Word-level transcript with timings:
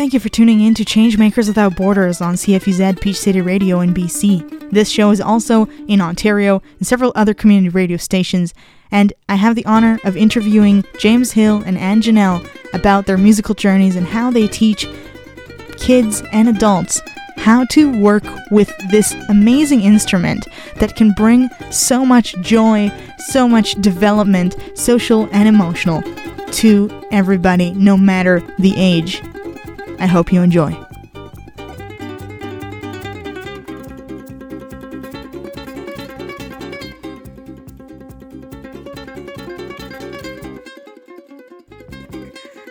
Thank 0.00 0.14
you 0.14 0.20
for 0.20 0.30
tuning 0.30 0.62
in 0.62 0.72
to 0.76 0.82
Changemakers 0.82 1.46
Without 1.48 1.76
Borders 1.76 2.22
on 2.22 2.34
CFUZ 2.36 3.02
Peach 3.02 3.18
City 3.18 3.42
Radio 3.42 3.80
in 3.80 3.92
BC. 3.92 4.70
This 4.70 4.88
show 4.88 5.10
is 5.10 5.20
also 5.20 5.66
in 5.88 6.00
Ontario 6.00 6.62
and 6.78 6.86
several 6.86 7.12
other 7.14 7.34
community 7.34 7.68
radio 7.68 7.98
stations, 7.98 8.54
and 8.90 9.12
I 9.28 9.34
have 9.34 9.56
the 9.56 9.66
honor 9.66 9.98
of 10.04 10.16
interviewing 10.16 10.86
James 10.98 11.32
Hill 11.32 11.62
and 11.66 11.76
Anne 11.76 12.00
Janelle 12.00 12.48
about 12.72 13.04
their 13.04 13.18
musical 13.18 13.54
journeys 13.54 13.94
and 13.94 14.06
how 14.06 14.30
they 14.30 14.48
teach 14.48 14.88
kids 15.76 16.22
and 16.32 16.48
adults 16.48 17.02
how 17.36 17.66
to 17.66 18.00
work 18.00 18.24
with 18.50 18.72
this 18.90 19.12
amazing 19.28 19.82
instrument 19.82 20.48
that 20.76 20.96
can 20.96 21.12
bring 21.12 21.50
so 21.70 22.06
much 22.06 22.34
joy, 22.40 22.90
so 23.18 23.46
much 23.46 23.74
development, 23.82 24.56
social 24.72 25.28
and 25.32 25.46
emotional, 25.46 26.02
to 26.52 26.90
everybody, 27.12 27.72
no 27.72 27.98
matter 27.98 28.40
the 28.58 28.72
age. 28.78 29.20
I 30.00 30.06
hope 30.06 30.32
you 30.32 30.42
enjoy. 30.42 30.70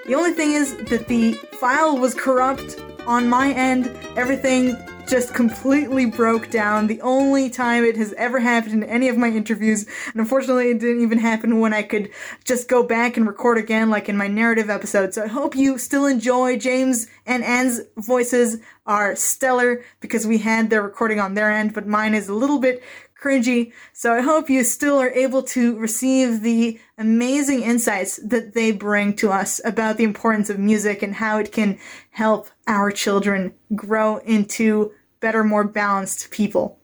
The 0.08 0.16
only 0.16 0.32
thing 0.32 0.54
is 0.54 0.76
that 0.90 1.08
the 1.08 1.34
file 1.60 1.96
was 2.00 2.16
corrupt 2.16 2.82
on 3.06 3.30
my 3.30 3.54
end. 3.54 3.96
Everything 4.18 4.76
just 5.10 5.34
completely 5.34 6.06
broke 6.06 6.52
down. 6.52 6.86
The 6.86 7.02
only 7.02 7.50
time 7.50 7.84
it 7.84 7.98
has 7.98 8.14
ever 8.14 8.40
happened 8.40 8.84
in 8.84 8.84
any 8.84 9.10
of 9.10 9.18
my 9.18 9.30
interviews, 9.30 9.88
and 10.14 10.22
unfortunately, 10.22 10.70
it 10.70 10.80
didn't 10.80 11.02
even 11.02 11.18
happen 11.18 11.60
when 11.60 11.74
I 11.74 11.82
could 11.82 12.12
just 12.46 12.70
go 12.70 12.84
back 12.84 13.18
and 13.18 13.26
record 13.26 13.58
again, 13.58 13.90
like 13.90 14.08
in 14.08 14.16
my 14.16 14.28
narrative 14.28 14.70
episode. 14.70 15.16
So 15.16 15.24
I 15.24 15.28
hope 15.28 15.56
you 15.56 15.80
still 15.80 16.06
enjoy. 16.06 16.58
James 16.58 17.08
and 17.26 17.44
Anne's 17.44 17.82
voices 17.98 18.62
are 18.86 19.16
stellar 19.16 19.84
because 20.00 20.28
we 20.28 20.38
had 20.38 20.70
their 20.70 20.84
recording 20.84 21.20
on 21.20 21.34
their 21.34 21.52
end, 21.52 21.74
but 21.74 21.88
mine 21.88 22.14
is 22.14 22.30
a 22.30 22.34
little 22.34 22.60
bit 22.60 22.84
cringy. 23.20 23.74
So 23.94 24.14
I 24.14 24.22
hope 24.22 24.50
you 24.50 24.64
still 24.64 24.98
are 25.00 25.10
able 25.10 25.44
to 25.44 25.78
receive 25.78 26.42
the 26.42 26.80
amazing 26.98 27.64
insights 27.64 28.18
that 28.18 28.54
they 28.54 28.72
bring 28.72 29.16
to 29.18 29.32
us 29.32 29.60
about 29.66 29.98
the 29.98 30.04
importance 30.04 30.50
of 30.50 30.60
music 30.60 31.02
and 31.02 31.16
how 31.16 31.40
it 31.40 31.52
can 31.52 31.80
help 32.12 32.50
our 32.68 32.92
children 32.92 33.54
grow 33.76 34.18
into 34.18 34.94
better, 35.20 35.44
more 35.44 35.64
balanced 35.64 36.32
people. 36.32 36.80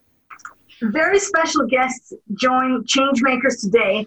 Very 0.82 1.20
special 1.20 1.66
guests 1.66 2.14
join 2.34 2.84
Changemakers 2.84 3.62
today, 3.62 4.06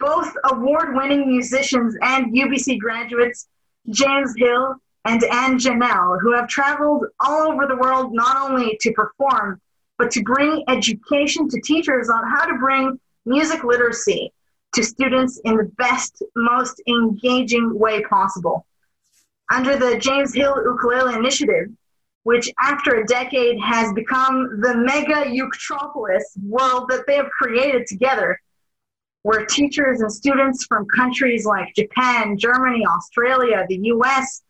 both 0.00 0.32
award 0.50 0.94
winning 0.94 1.28
musicians 1.28 1.96
and 2.02 2.34
UBC 2.34 2.78
graduates, 2.78 3.48
James 3.90 4.34
Hill 4.36 4.74
and 5.04 5.22
Anne 5.24 5.58
Janelle, 5.58 6.20
who 6.20 6.34
have 6.34 6.48
traveled 6.48 7.06
all 7.20 7.52
over 7.52 7.66
the 7.66 7.76
world 7.76 8.12
not 8.12 8.50
only 8.50 8.76
to 8.80 8.92
perform, 8.92 9.60
but 9.96 10.10
to 10.12 10.22
bring 10.22 10.64
education 10.68 11.48
to 11.48 11.60
teachers 11.60 12.08
on 12.08 12.28
how 12.28 12.44
to 12.44 12.58
bring 12.58 12.98
music 13.24 13.64
literacy 13.64 14.32
to 14.74 14.82
students 14.82 15.40
in 15.44 15.56
the 15.56 15.70
best, 15.78 16.22
most 16.36 16.82
engaging 16.86 17.76
way 17.78 18.02
possible. 18.04 18.66
Under 19.50 19.76
the 19.78 19.98
James 19.98 20.34
Hill 20.34 20.62
Ukulele 20.62 21.14
Initiative, 21.14 21.68
which 22.28 22.52
after 22.60 22.96
a 22.96 23.06
decade 23.06 23.58
has 23.58 23.90
become 23.94 24.60
the 24.60 24.76
mega 24.76 25.24
Uketropolis 25.24 26.24
world 26.42 26.86
that 26.90 27.06
they 27.06 27.16
have 27.16 27.30
created 27.30 27.86
together, 27.86 28.38
where 29.22 29.46
teachers 29.46 30.02
and 30.02 30.12
students 30.12 30.66
from 30.66 30.86
countries 30.94 31.46
like 31.46 31.74
Japan, 31.74 32.36
Germany, 32.36 32.84
Australia, 32.86 33.64
the 33.70 33.78
US, 33.94 34.42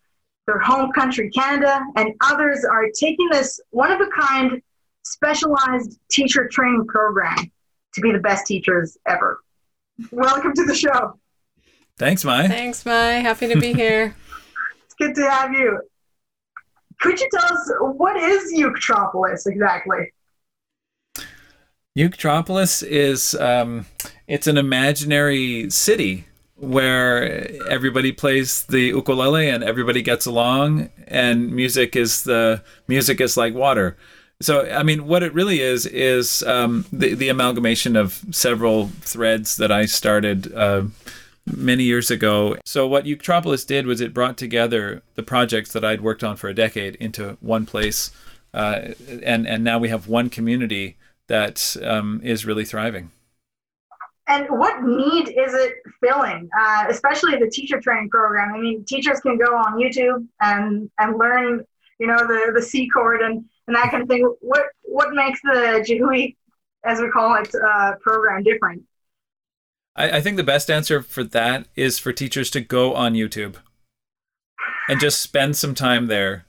their 0.45 0.59
home 0.59 0.91
country, 0.91 1.29
Canada, 1.29 1.79
and 1.95 2.13
others 2.19 2.65
are 2.69 2.87
taking 2.99 3.29
this 3.31 3.61
one 3.69 3.93
of 3.93 4.01
a 4.01 4.07
kind 4.07 4.61
specialized 5.03 5.97
teacher 6.11 6.49
training 6.51 6.85
program 6.85 7.49
to 7.93 8.01
be 8.01 8.11
the 8.11 8.19
best 8.19 8.45
teachers 8.45 8.97
ever. 9.07 9.39
Welcome 10.11 10.51
to 10.53 10.65
the 10.65 10.75
show. 10.75 11.17
Thanks, 11.97 12.25
Mai. 12.25 12.49
Thanks, 12.49 12.85
Mai. 12.85 13.21
Happy 13.21 13.47
to 13.47 13.57
be 13.57 13.71
here. 13.71 14.17
it's 14.83 14.95
good 14.95 15.15
to 15.15 15.31
have 15.31 15.53
you. 15.53 15.79
Could 16.99 17.19
you 17.19 17.29
tell 17.31 17.45
us 17.45 17.71
what 17.79 18.17
is 18.17 18.53
Uketropolis 18.53 19.47
exactly? 19.47 20.11
Uketropolis 21.97 22.85
is 22.85 23.35
um, 23.35 23.85
it's 24.27 24.47
an 24.47 24.57
imaginary 24.57 25.69
city 25.69 26.25
where 26.55 27.49
everybody 27.69 28.11
plays 28.11 28.63
the 28.63 28.81
ukulele 28.81 29.49
and 29.49 29.63
everybody 29.63 30.01
gets 30.01 30.25
along, 30.25 30.89
and 31.07 31.51
music 31.51 31.95
is 31.95 32.23
the 32.23 32.61
music 32.87 33.21
is 33.21 33.37
like 33.37 33.53
water. 33.53 33.97
So, 34.41 34.69
I 34.69 34.83
mean, 34.83 35.05
what 35.05 35.23
it 35.23 35.33
really 35.33 35.59
is 35.59 35.85
is 35.85 36.43
um, 36.43 36.85
the 36.93 37.13
the 37.13 37.29
amalgamation 37.29 37.95
of 37.95 38.23
several 38.31 38.87
threads 39.01 39.57
that 39.57 39.71
I 39.71 39.85
started 39.85 40.53
uh, 40.53 40.83
many 41.55 41.83
years 41.83 42.11
ago. 42.11 42.57
So, 42.65 42.87
what 42.87 43.05
Uketropolis 43.05 43.65
did 43.65 43.85
was 43.85 44.01
it 44.01 44.13
brought 44.13 44.37
together 44.37 45.01
the 45.15 45.23
projects 45.23 45.73
that 45.73 45.83
I'd 45.83 46.01
worked 46.01 46.23
on 46.23 46.35
for 46.37 46.47
a 46.47 46.53
decade 46.53 46.95
into 46.95 47.37
one 47.41 47.65
place, 47.65 48.11
uh, 48.53 48.93
and 49.23 49.47
and 49.47 49.63
now 49.63 49.79
we 49.79 49.89
have 49.89 50.07
one 50.07 50.29
community 50.29 50.97
that 51.27 51.77
um, 51.83 52.19
is 52.23 52.45
really 52.45 52.65
thriving. 52.65 53.11
And 54.27 54.47
what 54.49 54.83
need 54.83 55.29
is 55.29 55.55
it 55.55 55.73
filling, 56.01 56.49
uh, 56.59 56.85
especially 56.87 57.35
the 57.37 57.49
teacher 57.49 57.81
training 57.81 58.09
program? 58.09 58.53
I 58.53 58.59
mean, 58.59 58.85
teachers 58.85 59.19
can 59.21 59.37
go 59.37 59.55
on 59.55 59.79
YouTube 59.79 60.27
and 60.39 60.89
and 60.99 61.17
learn, 61.17 61.65
you 61.99 62.07
know, 62.07 62.17
the 62.17 62.51
the 62.53 62.61
C 62.61 62.87
chord 62.89 63.21
and 63.21 63.43
and 63.67 63.75
that 63.75 63.89
kind 63.89 64.03
of 64.03 64.09
thing. 64.09 64.23
What 64.41 64.67
what 64.83 65.13
makes 65.13 65.41
the 65.41 65.83
Jihui, 65.87 66.35
as 66.83 66.99
we 66.99 67.09
call 67.09 67.35
it, 67.35 67.53
uh, 67.55 67.93
program 68.01 68.43
different? 68.43 68.83
I, 69.95 70.17
I 70.17 70.21
think 70.21 70.37
the 70.37 70.43
best 70.43 70.69
answer 70.69 71.01
for 71.01 71.23
that 71.23 71.67
is 71.75 71.99
for 71.99 72.11
teachers 72.11 72.49
to 72.51 72.61
go 72.61 72.93
on 72.93 73.13
YouTube 73.13 73.55
and 74.87 74.99
just 74.99 75.21
spend 75.21 75.55
some 75.55 75.75
time 75.75 76.07
there, 76.07 76.45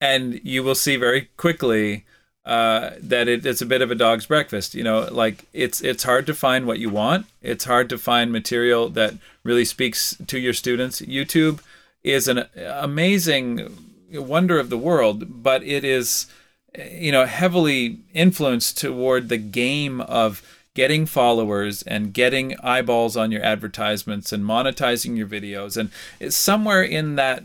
and 0.00 0.40
you 0.44 0.62
will 0.62 0.74
see 0.74 0.96
very 0.96 1.30
quickly 1.36 2.04
uh, 2.44 2.92
that 3.00 3.28
it, 3.28 3.44
it's 3.44 3.60
a 3.60 3.66
bit 3.66 3.82
of 3.82 3.90
a 3.90 3.94
dog's 3.94 4.26
breakfast. 4.26 4.74
You 4.74 4.84
know, 4.84 5.08
like 5.10 5.46
it's 5.52 5.80
it's 5.80 6.04
hard 6.04 6.26
to 6.26 6.34
find 6.34 6.66
what 6.66 6.78
you 6.78 6.90
want. 6.90 7.26
It's 7.42 7.64
hard 7.64 7.88
to 7.90 7.98
find 7.98 8.32
material 8.32 8.88
that 8.90 9.14
really 9.44 9.64
speaks 9.64 10.16
to 10.26 10.38
your 10.38 10.54
students. 10.54 11.00
YouTube 11.00 11.60
is 12.02 12.28
an 12.28 12.44
amazing 12.56 13.76
wonder 14.12 14.58
of 14.58 14.70
the 14.70 14.78
world, 14.78 15.42
but 15.42 15.62
it 15.62 15.84
is, 15.84 16.26
you 16.74 17.12
know, 17.12 17.26
heavily 17.26 17.98
influenced 18.14 18.78
toward 18.78 19.28
the 19.28 19.36
game 19.36 20.00
of 20.00 20.42
getting 20.78 21.06
followers 21.06 21.82
and 21.82 22.14
getting 22.14 22.56
eyeballs 22.60 23.16
on 23.16 23.32
your 23.32 23.42
advertisements 23.42 24.32
and 24.32 24.44
monetizing 24.44 25.16
your 25.16 25.26
videos. 25.26 25.76
And 25.76 25.90
it's 26.20 26.36
somewhere 26.36 26.84
in 26.84 27.16
that 27.16 27.42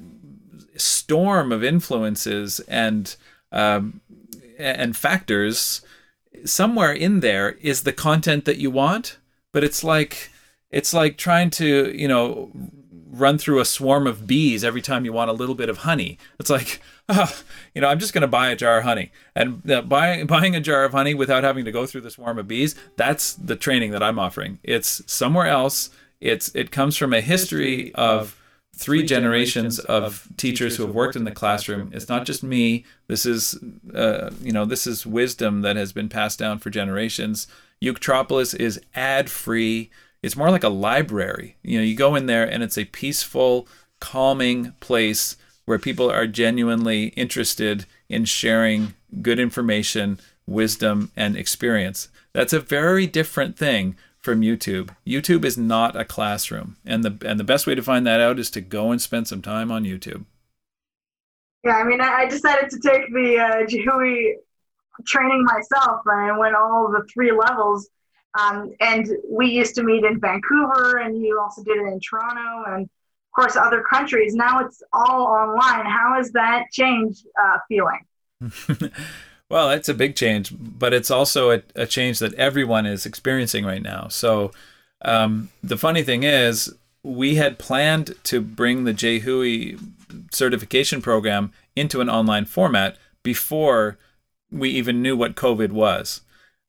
storm 0.75 1.51
of 1.51 1.63
influences 1.63 2.59
and 2.67 3.15
um, 3.51 4.01
and 4.59 4.95
factors, 4.95 5.81
somewhere 6.45 6.93
in 6.93 7.21
there 7.21 7.53
is 7.53 7.81
the 7.81 7.91
content 7.91 8.45
that 8.45 8.59
you 8.59 8.69
want. 8.69 9.17
But 9.51 9.63
it's 9.63 9.83
like 9.83 10.29
it's 10.69 10.93
like 10.93 11.17
trying 11.17 11.49
to 11.61 11.91
you 11.91 12.07
know 12.07 12.51
run 13.13 13.37
through 13.37 13.59
a 13.59 13.65
swarm 13.65 14.07
of 14.07 14.25
bees 14.25 14.63
every 14.63 14.81
time 14.81 15.05
you 15.05 15.13
want 15.13 15.29
a 15.29 15.33
little 15.33 15.55
bit 15.55 15.69
of 15.69 15.79
honey. 15.79 16.17
It's 16.39 16.49
like, 16.49 16.81
oh, 17.09 17.31
you 17.73 17.81
know, 17.81 17.87
I'm 17.87 17.99
just 17.99 18.13
going 18.13 18.23
to 18.23 18.27
buy 18.27 18.49
a 18.49 18.55
jar 18.55 18.79
of 18.79 18.83
honey. 18.83 19.11
And 19.35 19.69
uh, 19.71 19.83
buy, 19.83 20.23
buying 20.23 20.55
a 20.55 20.59
jar 20.59 20.83
of 20.83 20.93
honey 20.93 21.13
without 21.13 21.43
having 21.43 21.63
to 21.65 21.71
go 21.71 21.85
through 21.85 22.01
the 22.01 22.11
swarm 22.11 22.39
of 22.39 22.47
bees, 22.47 22.75
that's 22.97 23.33
the 23.35 23.55
training 23.55 23.91
that 23.91 24.01
I'm 24.01 24.17
offering. 24.17 24.59
It's 24.63 25.01
somewhere 25.05 25.47
else. 25.47 25.91
It's 26.19 26.53
it 26.55 26.71
comes 26.71 26.97
from 26.97 27.13
a 27.13 27.21
history 27.21 27.93
of 27.95 28.39
three 28.75 29.03
generations 29.05 29.77
of 29.77 30.27
teachers 30.37 30.77
who 30.77 30.85
have 30.85 30.95
worked 30.95 31.15
in 31.15 31.25
the 31.25 31.31
classroom. 31.31 31.91
It's 31.93 32.09
not 32.09 32.25
just 32.25 32.41
me. 32.43 32.85
This 33.07 33.25
is, 33.25 33.61
uh, 33.93 34.31
you 34.41 34.51
know, 34.51 34.65
this 34.65 34.87
is 34.87 35.05
wisdom 35.05 35.61
that 35.61 35.75
has 35.75 35.91
been 35.91 36.09
passed 36.09 36.39
down 36.39 36.59
for 36.59 36.69
generations. 36.69 37.45
Uketropolis 37.83 38.55
is 38.55 38.79
ad 38.95 39.29
free 39.29 39.91
it's 40.23 40.37
more 40.37 40.49
like 40.49 40.63
a 40.63 40.69
library. 40.69 41.57
You 41.61 41.77
know, 41.77 41.83
you 41.83 41.95
go 41.95 42.15
in 42.15 42.25
there 42.25 42.49
and 42.49 42.63
it's 42.63 42.77
a 42.77 42.85
peaceful, 42.85 43.67
calming 43.99 44.71
place 44.79 45.35
where 45.65 45.77
people 45.77 46.09
are 46.09 46.25
genuinely 46.25 47.07
interested 47.09 47.85
in 48.09 48.25
sharing 48.25 48.93
good 49.21 49.37
information, 49.37 50.19
wisdom, 50.47 51.11
and 51.15 51.37
experience. 51.37 52.07
That's 52.31 52.53
a 52.53 52.59
very 52.59 53.05
different 53.05 53.57
thing 53.57 53.95
from 54.19 54.41
YouTube. 54.41 54.95
YouTube 55.05 55.43
is 55.43 55.57
not 55.57 55.95
a 55.95 56.05
classroom, 56.05 56.77
and 56.85 57.03
the 57.03 57.27
and 57.27 57.39
the 57.39 57.43
best 57.43 57.67
way 57.67 57.75
to 57.75 57.83
find 57.83 58.07
that 58.07 58.21
out 58.21 58.39
is 58.39 58.49
to 58.51 58.61
go 58.61 58.91
and 58.91 59.01
spend 59.01 59.27
some 59.27 59.41
time 59.41 59.71
on 59.71 59.83
YouTube. 59.83 60.25
Yeah, 61.63 61.75
I 61.75 61.83
mean, 61.83 62.01
I 62.01 62.27
decided 62.27 62.69
to 62.71 62.79
take 62.79 63.13
the 63.13 63.39
uh, 63.39 63.65
Jihui 63.65 64.33
training 65.05 65.43
myself. 65.45 66.01
I 66.07 66.37
went 66.37 66.55
all 66.55 66.89
the 66.89 67.05
three 67.13 67.31
levels 67.31 67.89
um, 68.39 68.73
and 68.79 69.07
we 69.29 69.47
used 69.47 69.75
to 69.75 69.83
meet 69.83 70.03
in 70.03 70.19
Vancouver, 70.19 70.97
and 70.97 71.21
you 71.21 71.39
also 71.39 71.63
did 71.63 71.77
it 71.77 71.87
in 71.87 71.99
Toronto. 71.99 72.71
And 72.71 72.83
of 72.83 73.35
course, 73.35 73.55
other 73.55 73.83
countries. 73.83 74.33
Now 74.33 74.59
it's 74.59 74.81
all 74.91 75.25
online. 75.27 75.85
How 75.85 76.19
is 76.19 76.31
that 76.31 76.65
change 76.71 77.23
uh, 77.41 77.57
feeling? 77.67 77.99
well, 79.49 79.69
it's 79.71 79.89
a 79.89 79.93
big 79.93 80.15
change, 80.15 80.53
but 80.59 80.93
it's 80.93 81.11
also 81.11 81.51
a, 81.51 81.61
a 81.75 81.85
change 81.85 82.19
that 82.19 82.33
everyone 82.35 82.85
is 82.85 83.05
experiencing 83.05 83.65
right 83.65 83.81
now. 83.81 84.07
So 84.07 84.51
um, 85.03 85.49
the 85.61 85.77
funny 85.77 86.03
thing 86.03 86.23
is, 86.23 86.73
we 87.03 87.35
had 87.35 87.59
planned 87.59 88.15
to 88.23 88.39
bring 88.39 88.85
the 88.85 88.93
JHUI 88.93 89.79
certification 90.31 91.01
program 91.01 91.51
into 91.75 92.01
an 92.01 92.09
online 92.09 92.45
format 92.45 92.97
before 93.23 93.97
we 94.51 94.69
even 94.69 95.01
knew 95.01 95.17
what 95.17 95.35
COVID 95.35 95.71
was. 95.71 96.21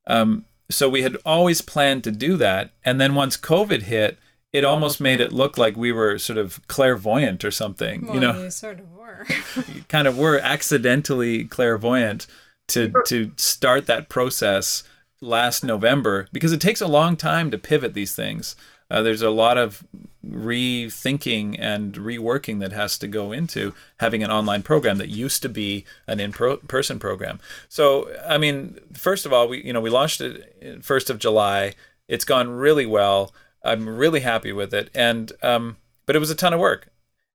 Um, 0.06 0.44
so 0.70 0.88
we 0.88 1.02
had 1.02 1.16
always 1.24 1.60
planned 1.60 2.04
to 2.04 2.10
do 2.10 2.36
that. 2.36 2.70
And 2.84 3.00
then 3.00 3.14
once 3.14 3.36
COVID 3.36 3.82
hit, 3.82 4.18
it 4.52 4.64
almost 4.64 5.00
made 5.00 5.20
it 5.20 5.32
look 5.32 5.58
like 5.58 5.76
we 5.76 5.92
were 5.92 6.18
sort 6.18 6.38
of 6.38 6.66
clairvoyant 6.68 7.44
or 7.44 7.50
something. 7.50 8.06
Well, 8.06 8.14
you 8.14 8.20
know, 8.20 8.44
you 8.44 8.50
sort 8.50 8.80
of 8.80 8.90
were. 8.92 9.26
kind 9.88 10.06
of 10.06 10.16
were 10.16 10.38
accidentally 10.38 11.44
clairvoyant 11.44 12.26
to 12.68 12.92
to 13.06 13.32
start 13.36 13.86
that 13.86 14.08
process 14.08 14.84
last 15.20 15.64
November 15.64 16.28
because 16.32 16.52
it 16.52 16.60
takes 16.60 16.80
a 16.80 16.86
long 16.86 17.16
time 17.16 17.50
to 17.50 17.58
pivot 17.58 17.94
these 17.94 18.14
things. 18.14 18.56
Uh, 18.94 19.02
there's 19.02 19.22
a 19.22 19.30
lot 19.30 19.58
of 19.58 19.84
rethinking 20.24 21.56
and 21.58 21.94
reworking 21.94 22.60
that 22.60 22.70
has 22.70 22.96
to 22.96 23.08
go 23.08 23.32
into 23.32 23.74
having 23.98 24.22
an 24.22 24.30
online 24.30 24.62
program 24.62 24.98
that 24.98 25.08
used 25.08 25.42
to 25.42 25.48
be 25.48 25.84
an 26.06 26.20
in-person 26.20 27.00
program. 27.00 27.40
So, 27.68 28.08
I 28.24 28.38
mean, 28.38 28.78
first 28.92 29.26
of 29.26 29.32
all, 29.32 29.48
we 29.48 29.64
you 29.64 29.72
know 29.72 29.80
we 29.80 29.90
launched 29.90 30.20
it 30.20 30.84
first 30.84 31.10
of 31.10 31.18
July. 31.18 31.74
It's 32.06 32.24
gone 32.24 32.50
really 32.50 32.86
well. 32.86 33.32
I'm 33.64 33.88
really 33.88 34.20
happy 34.20 34.52
with 34.52 34.72
it, 34.72 34.90
and 34.94 35.32
um, 35.42 35.76
but 36.06 36.14
it 36.14 36.20
was 36.20 36.30
a 36.30 36.36
ton 36.36 36.54
of 36.54 36.60
work, 36.60 36.86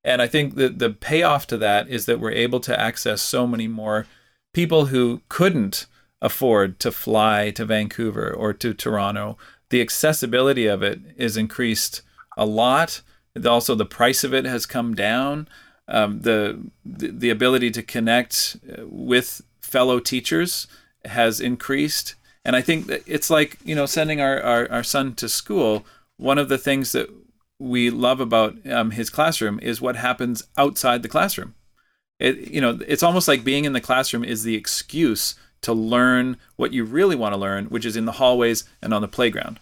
and 0.01 0.21
I 0.21 0.27
think 0.27 0.55
the 0.55 0.69
the 0.69 0.91
payoff 0.91 1.45
to 1.47 1.57
that 1.57 1.89
is 1.89 2.05
that 2.05 2.21
we're 2.21 2.31
able 2.31 2.61
to 2.61 2.79
access 2.79 3.21
so 3.21 3.45
many 3.45 3.67
more 3.67 4.07
people 4.53 4.85
who 4.85 5.23
couldn't 5.27 5.87
afford 6.21 6.79
to 6.79 6.91
fly 6.91 7.49
to 7.51 7.65
Vancouver 7.65 8.31
or 8.31 8.53
to 8.53 8.73
Toronto. 8.73 9.37
The 9.69 9.81
accessibility 9.81 10.65
of 10.65 10.81
it 10.81 10.99
is 11.17 11.37
increased 11.37 12.01
a 12.37 12.45
lot. 12.45 13.01
Also, 13.45 13.75
the 13.75 13.85
price 13.85 14.23
of 14.23 14.33
it 14.33 14.45
has 14.45 14.65
come 14.65 14.95
down. 14.95 15.47
Um, 15.87 16.21
the, 16.21 16.69
the 16.85 17.07
the 17.07 17.29
ability 17.29 17.71
to 17.71 17.81
connect 17.81 18.57
uh, 18.67 18.83
with 18.85 19.41
fellow 19.61 19.99
teachers 19.99 20.67
has 21.05 21.39
increased, 21.39 22.15
and 22.45 22.55
I 22.55 22.61
think 22.61 22.87
that 22.87 23.01
it's 23.07 23.29
like 23.29 23.57
you 23.63 23.75
know 23.75 23.85
sending 23.85 24.21
our, 24.21 24.41
our, 24.41 24.71
our 24.71 24.83
son 24.83 25.15
to 25.15 25.29
school. 25.29 25.85
One 26.17 26.37
of 26.37 26.49
the 26.49 26.57
things 26.57 26.91
that 26.91 27.09
we 27.59 27.89
love 27.89 28.19
about 28.19 28.55
um, 28.69 28.91
his 28.91 29.09
classroom 29.09 29.59
is 29.61 29.81
what 29.81 29.95
happens 29.95 30.43
outside 30.57 31.01
the 31.01 31.09
classroom. 31.09 31.55
It 32.19 32.51
you 32.51 32.61
know 32.61 32.79
it's 32.87 33.03
almost 33.03 33.27
like 33.27 33.43
being 33.43 33.65
in 33.65 33.73
the 33.73 33.81
classroom 33.81 34.23
is 34.23 34.43
the 34.43 34.55
excuse 34.55 35.35
to 35.61 35.73
learn 35.73 36.37
what 36.55 36.73
you 36.73 36.83
really 36.83 37.15
want 37.15 37.33
to 37.33 37.39
learn, 37.39 37.65
which 37.65 37.85
is 37.85 37.95
in 37.95 38.05
the 38.05 38.13
hallways 38.13 38.63
and 38.81 38.93
on 38.93 39.01
the 39.01 39.07
playground. 39.07 39.59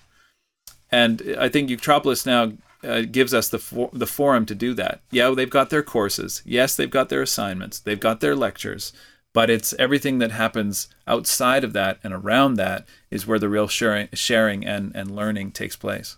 And 0.92 1.36
I 1.40 1.50
think 1.50 1.70
Uketropolis 1.70 2.26
now 2.26 2.54
uh, 2.84 3.02
gives 3.02 3.34
us 3.34 3.50
the 3.50 3.60
for- 3.60 3.90
the 3.92 4.08
forum 4.08 4.46
to 4.46 4.56
do 4.56 4.74
that. 4.76 5.02
Yeah, 5.12 5.34
they've 5.36 5.50
got 5.50 5.70
their 5.70 5.84
courses. 5.84 6.42
Yes, 6.46 6.76
they've 6.76 6.90
got 6.90 7.10
their 7.10 7.22
assignments. 7.22 7.80
They've 7.80 8.00
got 8.00 8.20
their 8.20 8.36
lectures. 8.36 8.94
But 9.34 9.50
it's 9.50 9.74
everything 9.74 10.20
that 10.20 10.32
happens 10.32 10.88
outside 11.06 11.64
of 11.64 11.74
that 11.74 12.00
and 12.04 12.14
around 12.14 12.56
that 12.56 12.88
is 13.12 13.28
where 13.28 13.38
the 13.38 13.50
real 13.50 13.68
sharing, 13.68 14.08
sharing 14.14 14.66
and, 14.66 14.96
and 14.96 15.16
learning 15.16 15.52
takes 15.52 15.76
place. 15.76 16.18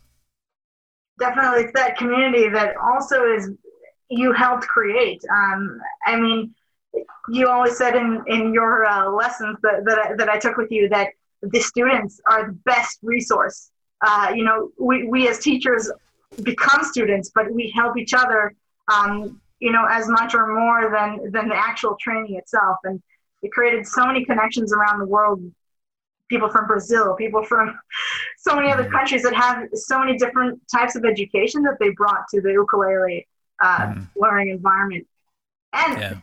Definitely, 1.19 1.63
it's 1.63 1.73
that 1.73 1.97
community 1.97 2.47
that 2.49 2.75
also 2.77 3.33
is 3.33 3.49
you 4.09 4.31
helped 4.31 4.67
create. 4.67 5.21
Um, 5.29 5.81
I 6.05 6.15
mean, 6.15 6.55
you 7.29 7.47
always 7.47 7.77
said 7.77 7.95
in 7.95 8.23
in 8.27 8.53
your 8.53 8.85
uh, 8.85 9.09
lessons 9.09 9.57
that 9.61 9.85
that 9.85 9.99
I, 9.99 10.15
that 10.15 10.29
I 10.29 10.39
took 10.39 10.57
with 10.57 10.71
you 10.71 10.89
that 10.89 11.09
the 11.41 11.59
students 11.59 12.19
are 12.25 12.47
the 12.47 12.53
best 12.65 12.99
resource. 13.01 13.71
Uh, 14.05 14.31
you 14.35 14.43
know, 14.43 14.71
we, 14.79 15.07
we 15.07 15.27
as 15.27 15.39
teachers 15.39 15.91
become 16.43 16.83
students, 16.83 17.31
but 17.33 17.51
we 17.51 17.71
help 17.75 17.97
each 17.97 18.13
other, 18.13 18.55
um, 18.91 19.41
you 19.59 19.71
know, 19.71 19.85
as 19.89 20.07
much 20.07 20.33
or 20.33 20.47
more 20.47 20.91
than 20.91 21.31
than 21.31 21.49
the 21.49 21.55
actual 21.55 21.95
training 21.99 22.35
itself. 22.35 22.77
And 22.83 23.01
it 23.41 23.51
created 23.51 23.87
so 23.87 24.05
many 24.05 24.25
connections 24.25 24.73
around 24.73 24.99
the 24.99 25.05
world. 25.05 25.41
People 26.29 26.49
from 26.49 26.67
Brazil, 26.67 27.15
people 27.15 27.43
from 27.43 27.77
so 28.37 28.55
many 28.55 28.71
other 28.71 28.87
countries 28.89 29.23
that 29.23 29.33
have 29.33 29.67
so 29.73 29.99
many 29.99 30.17
different 30.17 30.61
types 30.71 30.95
of 30.95 31.03
education 31.03 31.63
that 31.63 31.77
they 31.79 31.89
brought 31.89 32.27
to 32.33 32.41
the 32.41 32.51
ukulele 32.51 33.27
uh, 33.61 33.87
mm. 33.87 34.07
learning 34.15 34.49
environment. 34.49 35.07
And 35.73 35.99
yeah 35.99 36.13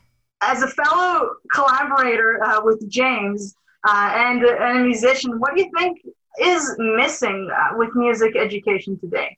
as 0.42 0.62
a 0.62 0.68
fellow 0.68 1.30
collaborator 1.52 2.42
uh, 2.44 2.60
with 2.62 2.88
James 2.88 3.54
uh, 3.86 4.12
and, 4.14 4.42
and, 4.42 4.78
a 4.78 4.82
musician, 4.82 5.38
what 5.38 5.54
do 5.54 5.62
you 5.62 5.70
think 5.76 5.98
is 6.40 6.74
missing 6.78 7.48
uh, 7.54 7.76
with 7.76 7.94
music 7.94 8.36
education 8.36 8.98
today? 8.98 9.36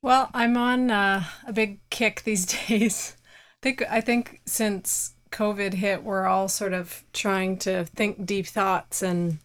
Well, 0.00 0.30
I'm 0.32 0.56
on 0.56 0.90
uh, 0.90 1.24
a 1.46 1.52
big 1.52 1.80
kick 1.90 2.22
these 2.22 2.46
days. 2.68 3.16
I 3.18 3.58
think 3.62 3.82
I 3.90 4.00
think 4.00 4.40
since 4.46 5.14
COVID 5.30 5.74
hit, 5.74 6.02
we're 6.04 6.26
all 6.26 6.48
sort 6.48 6.72
of 6.72 7.02
trying 7.12 7.58
to 7.58 7.84
think 7.84 8.24
deep 8.24 8.46
thoughts 8.46 9.02
and 9.02 9.38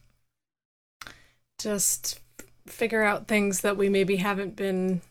just 1.57 2.19
figure 2.67 3.03
out 3.03 3.27
things 3.27 3.61
that 3.61 3.77
we 3.77 3.89
maybe 3.89 4.17
haven't 4.17 4.56
been 4.56 5.01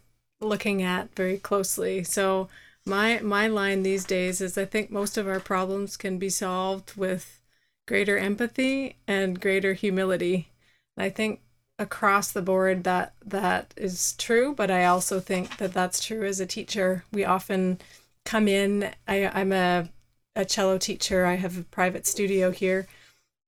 looking 0.42 0.82
at 0.82 1.14
very 1.14 1.38
closely. 1.38 2.04
So 2.04 2.48
my 2.84 3.20
my 3.20 3.46
line 3.48 3.82
these 3.82 4.04
days 4.04 4.40
is 4.40 4.58
I 4.58 4.64
think 4.64 4.90
most 4.90 5.16
of 5.16 5.28
our 5.28 5.40
problems 5.40 5.96
can 5.96 6.18
be 6.18 6.28
solved 6.30 6.94
with 6.96 7.40
greater 7.86 8.18
empathy 8.18 8.96
and 9.06 9.40
greater 9.40 9.72
humility. 9.74 10.48
I 10.96 11.10
think 11.10 11.40
across 11.78 12.32
the 12.32 12.42
board 12.42 12.84
that 12.84 13.14
that 13.24 13.74
is 13.76 14.14
true, 14.18 14.54
but 14.54 14.70
I 14.70 14.84
also 14.84 15.20
think 15.20 15.56
that 15.58 15.72
that's 15.72 16.04
true 16.04 16.24
as 16.24 16.40
a 16.40 16.46
teacher. 16.46 17.04
We 17.12 17.24
often 17.24 17.80
come 18.24 18.48
in. 18.48 18.90
I, 19.08 19.26
I'm 19.28 19.52
a 19.52 19.88
a 20.36 20.44
cello 20.44 20.78
teacher. 20.78 21.26
I 21.26 21.34
have 21.36 21.58
a 21.58 21.62
private 21.64 22.06
studio 22.06 22.50
here, 22.50 22.86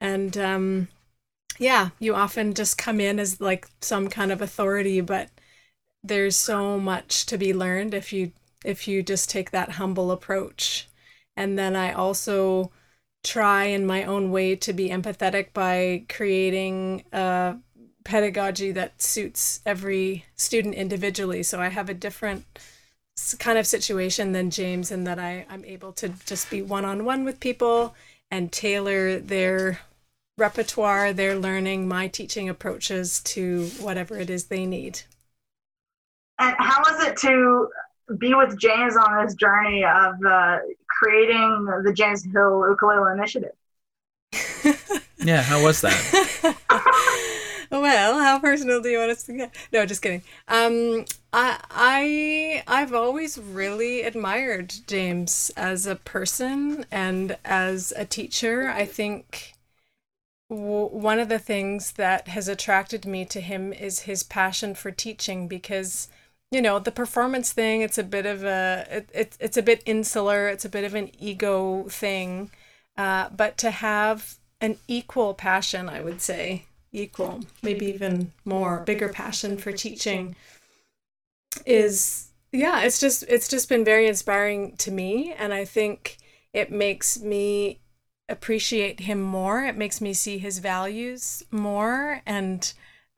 and 0.00 0.36
um, 0.38 0.88
yeah, 1.58 1.90
you 1.98 2.14
often 2.14 2.54
just 2.54 2.78
come 2.78 3.00
in 3.00 3.18
as 3.18 3.40
like 3.40 3.68
some 3.80 4.08
kind 4.08 4.32
of 4.32 4.42
authority, 4.42 5.00
but 5.00 5.30
there's 6.04 6.36
so 6.36 6.78
much 6.78 7.24
to 7.26 7.38
be 7.38 7.54
learned 7.54 7.94
if 7.94 8.12
you 8.12 8.32
if 8.64 8.86
you 8.86 9.02
just 9.02 9.28
take 9.28 9.50
that 9.50 9.72
humble 9.72 10.10
approach. 10.10 10.88
And 11.36 11.58
then 11.58 11.74
i 11.74 11.92
also 11.92 12.70
try 13.24 13.64
in 13.64 13.86
my 13.86 14.04
own 14.04 14.30
way 14.30 14.54
to 14.54 14.72
be 14.72 14.90
empathetic 14.90 15.52
by 15.54 16.04
creating 16.08 17.04
a 17.12 17.56
pedagogy 18.04 18.70
that 18.72 19.00
suits 19.00 19.60
every 19.64 20.26
student 20.36 20.74
individually. 20.74 21.42
So 21.42 21.60
i 21.60 21.68
have 21.68 21.88
a 21.88 21.94
different 21.94 22.44
kind 23.38 23.58
of 23.58 23.66
situation 23.66 24.32
than 24.32 24.50
james 24.50 24.90
in 24.90 25.04
that 25.04 25.20
I, 25.20 25.46
i'm 25.48 25.64
able 25.64 25.92
to 25.94 26.08
just 26.26 26.50
be 26.50 26.62
one-on-one 26.62 27.24
with 27.24 27.38
people 27.38 27.94
and 28.28 28.50
tailor 28.50 29.20
their 29.20 29.78
repertoire 30.36 31.12
their 31.12 31.36
learning 31.36 31.86
my 31.86 32.08
teaching 32.08 32.48
approaches 32.48 33.20
to 33.20 33.66
whatever 33.78 34.18
it 34.18 34.30
is 34.30 34.46
they 34.46 34.66
need 34.66 35.02
and 36.38 36.56
how 36.58 36.80
was 36.80 37.04
it 37.04 37.16
to 37.18 37.68
be 38.18 38.34
with 38.34 38.58
James 38.58 38.96
on 38.96 39.24
this 39.24 39.34
journey 39.34 39.84
of 39.84 40.14
uh, 40.24 40.58
creating 40.88 41.66
the 41.84 41.92
James 41.92 42.24
Hill 42.24 42.66
Ukulele 42.68 43.12
Initiative? 43.12 43.52
yeah, 45.18 45.42
how 45.42 45.62
was 45.62 45.80
that? 45.80 46.56
well, 47.70 48.18
how 48.20 48.38
personal 48.38 48.80
do 48.80 48.88
you 48.88 48.98
want 48.98 49.10
us 49.10 49.22
to 49.24 49.32
get? 49.32 49.54
No, 49.72 49.86
just 49.86 50.02
kidding. 50.02 50.22
Um, 50.48 51.04
I 51.32 51.58
I 51.70 52.62
I've 52.66 52.94
always 52.94 53.38
really 53.38 54.02
admired 54.02 54.74
James 54.86 55.50
as 55.56 55.86
a 55.86 55.96
person 55.96 56.84
and 56.90 57.36
as 57.44 57.92
a 57.96 58.04
teacher. 58.04 58.68
I 58.68 58.84
think 58.84 59.54
w- 60.50 60.88
one 60.88 61.18
of 61.18 61.28
the 61.28 61.38
things 61.38 61.92
that 61.92 62.28
has 62.28 62.48
attracted 62.48 63.06
me 63.06 63.24
to 63.26 63.40
him 63.40 63.72
is 63.72 64.00
his 64.00 64.22
passion 64.22 64.74
for 64.74 64.90
teaching 64.90 65.48
because 65.48 66.08
you 66.54 66.62
know 66.62 66.78
the 66.78 66.92
performance 66.92 67.52
thing 67.52 67.82
it's 67.82 67.98
a 67.98 68.02
bit 68.02 68.26
of 68.26 68.44
a 68.44 68.86
it, 68.90 69.10
it, 69.12 69.36
it's 69.40 69.56
a 69.56 69.62
bit 69.62 69.82
insular 69.84 70.48
it's 70.48 70.64
a 70.64 70.68
bit 70.68 70.84
of 70.84 70.94
an 70.94 71.10
ego 71.18 71.84
thing. 71.88 72.50
Uh, 72.96 73.28
but 73.30 73.58
to 73.58 73.72
have 73.72 74.36
an 74.60 74.78
equal 74.86 75.34
passion 75.34 75.88
i 75.88 76.00
would 76.00 76.20
say 76.20 76.64
equal 76.92 77.40
maybe 77.62 77.86
even 77.86 78.32
more 78.44 78.80
bigger 78.86 79.08
passion 79.08 79.58
for 79.58 79.72
teaching 79.72 80.36
is 81.66 82.28
yeah 82.52 82.82
it's 82.82 83.00
just 83.00 83.24
it's 83.28 83.48
just 83.48 83.68
been 83.68 83.84
very 83.84 84.06
inspiring 84.06 84.76
to 84.76 84.90
me. 84.90 85.32
And 85.36 85.52
i 85.52 85.64
think 85.64 86.18
it 86.52 86.70
makes 86.70 87.20
me 87.20 87.80
appreciate 88.28 89.00
him 89.00 89.20
more. 89.20 89.64
It 89.64 89.76
makes 89.76 90.00
me 90.00 90.14
see 90.14 90.38
his 90.38 90.58
values 90.58 91.42
more. 91.50 92.22
And 92.26 92.72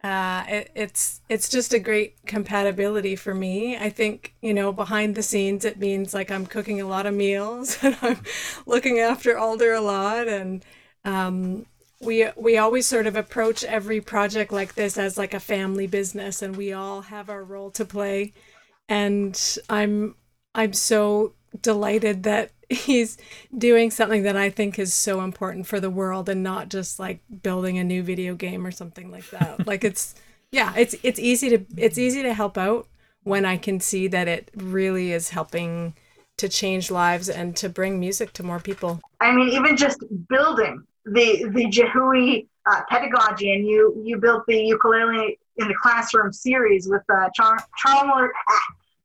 uh, 0.07 0.45
it, 0.49 0.71
it's 0.77 1.21
it's 1.29 1.49
just 1.49 1.75
a 1.75 1.81
great 1.81 2.15
compatibility 2.27 3.17
for 3.17 3.35
me. 3.35 3.77
I 3.77 3.91
think 3.91 4.35
you 4.41 4.55
know 4.55 4.73
behind 4.73 5.17
the 5.17 5.23
scenes 5.23 5.65
it 5.65 5.81
means 5.81 6.15
like 6.15 6.31
I'm 6.31 6.47
cooking 6.47 6.81
a 6.81 6.87
lot 6.87 7.07
of 7.07 7.15
meals 7.15 7.79
and 7.83 7.97
I'm 8.01 8.23
looking 8.67 9.01
after 9.01 9.37
Alder 9.37 9.73
a 9.73 9.81
lot, 9.81 10.29
and 10.29 10.65
um, 11.05 11.67
we 12.01 12.29
we 12.37 12.57
always 12.57 12.87
sort 12.87 13.09
of 13.09 13.17
approach 13.17 13.65
every 13.65 14.01
project 14.01 14.53
like 14.53 14.75
this 14.75 14.97
as 14.97 15.19
like 15.19 15.35
a 15.35 15.41
family 15.41 15.89
business, 15.89 16.41
and 16.41 16.57
we 16.57 16.73
all 16.73 17.01
have 17.03 17.29
our 17.29 17.43
role 17.43 17.73
to 17.73 17.85
play. 17.85 18.33
And 18.89 19.37
I'm 19.69 20.15
I'm 20.55 20.73
so 20.73 21.33
delighted 21.63 22.23
that 22.25 22.51
he's 22.71 23.17
doing 23.57 23.91
something 23.91 24.23
that 24.25 24.37
I 24.37 24.51
think 24.51 24.79
is 24.79 24.93
so 24.93 25.21
important 25.23 25.67
for 25.67 25.81
the 25.81 25.91
world 25.91 26.29
and 26.29 26.43
not 26.43 26.69
just 26.69 26.99
like 26.99 27.21
building 27.43 27.79
a 27.79 27.85
new 27.85 28.03
video 28.03 28.35
game 28.35 28.67
or 28.67 28.71
something 28.71 29.11
like 29.11 29.29
that. 29.31 29.67
like 29.67 29.85
it's 29.85 30.15
yeah, 30.51 30.73
it's 30.77 30.95
it's 31.03 31.19
easy 31.19 31.51
to 31.51 31.65
it's 31.77 31.99
easy 31.99 32.23
to 32.23 32.33
help 32.33 32.57
out 32.57 32.87
when 33.25 33.45
I 33.45 33.57
can 33.57 33.81
see 33.81 34.07
that 34.09 34.29
it 34.29 34.51
really 34.55 35.13
is 35.13 35.31
helping 35.31 35.95
to 36.37 36.49
change 36.49 36.91
lives 36.91 37.29
and 37.29 37.57
to 37.57 37.69
bring 37.69 37.99
music 37.99 38.33
to 38.35 38.43
more 38.43 38.61
people. 38.61 39.01
I 39.21 39.33
mean, 39.33 39.49
even 39.49 39.77
just 39.77 40.03
building 40.29 40.83
the 41.05 41.51
the 41.53 41.67
Jehui 41.67 42.47
uh, 42.67 42.83
pedagogy, 42.89 43.53
and 43.53 43.67
you 43.67 44.01
you 44.05 44.19
built 44.19 44.45
the 44.47 44.57
ukulele 44.57 45.39
in 45.57 45.69
the 45.69 45.75
classroom 45.81 46.33
series 46.33 46.89
with 46.89 47.03
uh, 47.09 47.29
Char- 47.35 47.65
Chalmers 47.79 48.31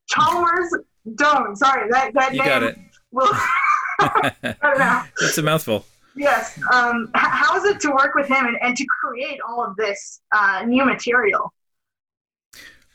Chalmers 0.07 0.75
Doan. 1.15 1.55
Sorry, 1.55 1.89
that 1.89 2.13
that 2.13 2.33
You 2.33 2.39
name 2.39 2.47
got 2.47 2.63
it. 2.63 2.77
will. 3.11 3.29
I. 3.99 5.07
It's 5.21 5.37
a 5.37 5.43
mouthful. 5.43 5.85
Yes. 6.15 6.59
Um, 6.73 7.09
h- 7.15 7.21
how 7.23 7.55
is 7.57 7.63
it 7.65 7.79
to 7.81 7.91
work 7.91 8.15
with 8.15 8.27
him 8.27 8.45
and, 8.45 8.57
and 8.61 8.75
to 8.75 8.85
create 8.85 9.39
all 9.47 9.63
of 9.63 9.75
this 9.77 10.21
uh, 10.35 10.63
new 10.65 10.83
material? 10.85 11.53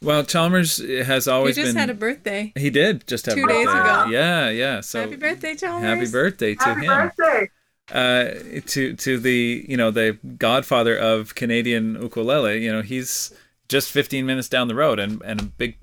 Well, 0.02 0.24
Chalmers 0.24 0.76
has 0.78 1.24
He 1.24 1.30
always 1.30 1.56
just 1.56 1.68
been. 1.70 1.76
had 1.76 1.90
a 1.90 1.94
birthday. 1.94 2.52
he 2.56 2.68
did 2.70 3.06
just 3.06 3.26
have 3.26 3.34
two 3.36 3.44
a 3.44 3.48
days 3.48 3.66
ago. 3.68 4.06
Yeah, 4.10 4.50
yeah. 4.50 4.80
So 4.82 5.00
Happy 5.00 5.16
birthday, 5.16 5.54
Chalmers. 5.54 5.82
happy 5.98 6.10
birthday 6.12 6.54
to 6.54 6.64
Happy 6.64 6.80
him. 6.86 7.12
birthday! 7.16 7.50
uh, 7.92 8.60
to 8.66 8.94
to 8.94 9.18
the 9.18 9.64
you 9.68 9.76
know 9.76 9.90
the 9.90 10.18
godfather 10.38 10.96
of 10.98 11.34
Canadian 11.34 11.94
ukulele. 12.02 12.62
You 12.62 12.72
know 12.72 12.82
he's 12.82 13.32
just 13.68 13.90
15 13.90 14.24
minutes 14.24 14.48
down 14.48 14.68
the 14.68 14.74
road, 14.74 14.98
and 14.98 15.22
and 15.22 15.40
a 15.40 15.44
big 15.44 15.78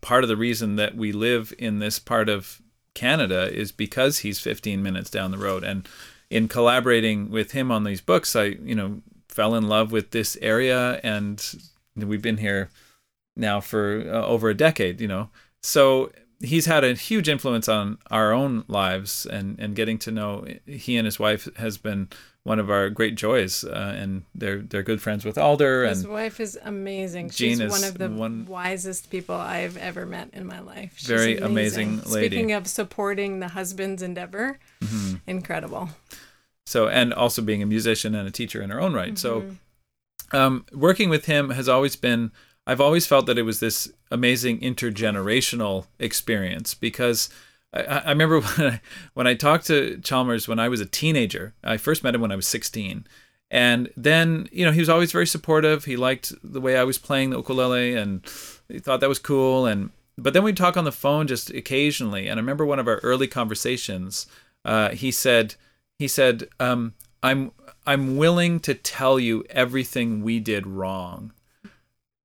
part 0.00 0.24
of 0.24 0.28
the 0.28 0.36
reason 0.36 0.76
that 0.76 0.96
we 0.96 1.12
live 1.12 1.52
in 1.58 1.78
this 1.78 1.98
part 1.98 2.28
of 2.28 2.60
Canada 2.94 3.52
is 3.52 3.72
because 3.72 4.18
he's 4.18 4.40
15 4.40 4.82
minutes 4.82 5.10
down 5.10 5.30
the 5.30 5.38
road. 5.38 5.64
And 5.64 5.88
in 6.28 6.48
collaborating 6.48 7.30
with 7.30 7.52
him 7.52 7.70
on 7.70 7.84
these 7.84 8.00
books, 8.00 8.34
I 8.34 8.44
you 8.44 8.74
know 8.74 9.02
fell 9.28 9.54
in 9.54 9.68
love 9.68 9.92
with 9.92 10.10
this 10.10 10.36
area, 10.42 11.00
and 11.02 11.42
we've 11.96 12.22
been 12.22 12.38
here 12.38 12.70
now 13.36 13.60
for 13.60 14.04
uh, 14.06 14.26
over 14.26 14.48
a 14.48 14.54
decade. 14.54 15.00
You 15.00 15.08
know, 15.08 15.30
so 15.62 16.10
he's 16.40 16.66
had 16.66 16.84
a 16.84 16.94
huge 16.94 17.28
influence 17.28 17.68
on 17.68 17.98
our 18.10 18.32
own 18.32 18.64
lives 18.66 19.26
and 19.26 19.58
and 19.58 19.76
getting 19.76 19.98
to 19.98 20.10
know 20.10 20.46
he 20.66 20.96
and 20.96 21.04
his 21.06 21.18
wife 21.18 21.48
has 21.56 21.78
been 21.78 22.08
one 22.44 22.58
of 22.58 22.70
our 22.70 22.88
great 22.88 23.16
joys 23.16 23.64
uh, 23.64 23.94
and 23.98 24.22
they're 24.34 24.62
they're 24.62 24.82
good 24.82 25.02
friends 25.02 25.24
with 25.24 25.36
Alder 25.36 25.84
His 25.86 26.04
and 26.04 26.12
wife 26.12 26.40
is 26.40 26.58
amazing. 26.64 27.28
Jean 27.30 27.58
She's 27.58 27.60
is 27.60 27.70
one 27.70 27.84
of 27.84 27.98
the 27.98 28.08
one- 28.08 28.46
wisest 28.46 29.10
people 29.10 29.34
I've 29.34 29.76
ever 29.76 30.06
met 30.06 30.30
in 30.32 30.46
my 30.46 30.60
life. 30.60 30.94
She's 30.96 31.06
Very 31.08 31.36
amazing 31.38 32.00
lady. 32.04 32.28
Speaking 32.36 32.52
of 32.52 32.66
supporting 32.66 33.40
the 33.40 33.48
husband's 33.48 34.02
endeavor, 34.02 34.58
Mm-hmm. 34.80 35.16
incredible. 35.26 35.90
so 36.66 36.88
and 36.88 37.12
also 37.12 37.42
being 37.42 37.62
a 37.62 37.66
musician 37.66 38.14
and 38.14 38.26
a 38.26 38.30
teacher 38.30 38.62
in 38.62 38.70
her 38.70 38.80
own 38.80 38.94
right 38.94 39.18
so 39.18 39.40
Mm-hmm. 39.42 40.36
um, 40.36 40.64
working 40.72 41.10
with 41.10 41.26
him 41.26 41.50
has 41.50 41.68
always 41.68 41.96
been 41.96 42.30
i've 42.66 42.80
always 42.80 43.06
felt 43.06 43.26
that 43.26 43.36
it 43.38 43.42
was 43.42 43.58
this 43.60 43.92
amazing 44.10 44.60
intergenerational 44.60 45.86
experience 45.98 46.74
because 46.74 47.28
I, 47.72 47.82
I 47.82 48.08
remember 48.10 48.40
when 48.56 48.66
I, 48.72 48.80
when 49.14 49.26
I 49.26 49.34
talked 49.34 49.66
to 49.66 49.98
Chalmers 49.98 50.48
when 50.48 50.58
I 50.58 50.68
was 50.68 50.80
a 50.80 50.86
teenager. 50.86 51.54
I 51.62 51.76
first 51.76 52.02
met 52.02 52.14
him 52.14 52.20
when 52.20 52.32
I 52.32 52.36
was 52.36 52.46
16. 52.46 53.06
And 53.50 53.90
then, 53.96 54.48
you 54.52 54.64
know, 54.64 54.70
he 54.72 54.78
was 54.78 54.88
always 54.88 55.10
very 55.10 55.26
supportive. 55.26 55.84
He 55.84 55.96
liked 55.96 56.32
the 56.42 56.60
way 56.60 56.76
I 56.76 56.84
was 56.84 56.98
playing 56.98 57.30
the 57.30 57.36
ukulele 57.36 57.96
and 57.96 58.22
he 58.68 58.78
thought 58.78 59.00
that 59.00 59.08
was 59.08 59.18
cool. 59.18 59.66
And 59.66 59.90
but 60.16 60.34
then 60.34 60.42
we'd 60.42 60.56
talk 60.56 60.76
on 60.76 60.84
the 60.84 60.92
phone 60.92 61.26
just 61.26 61.50
occasionally. 61.50 62.28
And 62.28 62.38
I 62.38 62.42
remember 62.42 62.64
one 62.64 62.78
of 62.78 62.86
our 62.86 62.98
early 62.98 63.26
conversations, 63.26 64.26
uh, 64.64 64.90
he 64.90 65.10
said, 65.10 65.54
he 65.98 66.06
said, 66.06 66.48
um, 66.60 66.94
I'm 67.22 67.52
I'm 67.86 68.16
willing 68.16 68.60
to 68.60 68.74
tell 68.74 69.18
you 69.18 69.44
everything 69.50 70.22
we 70.22 70.38
did 70.38 70.66
wrong. 70.66 71.32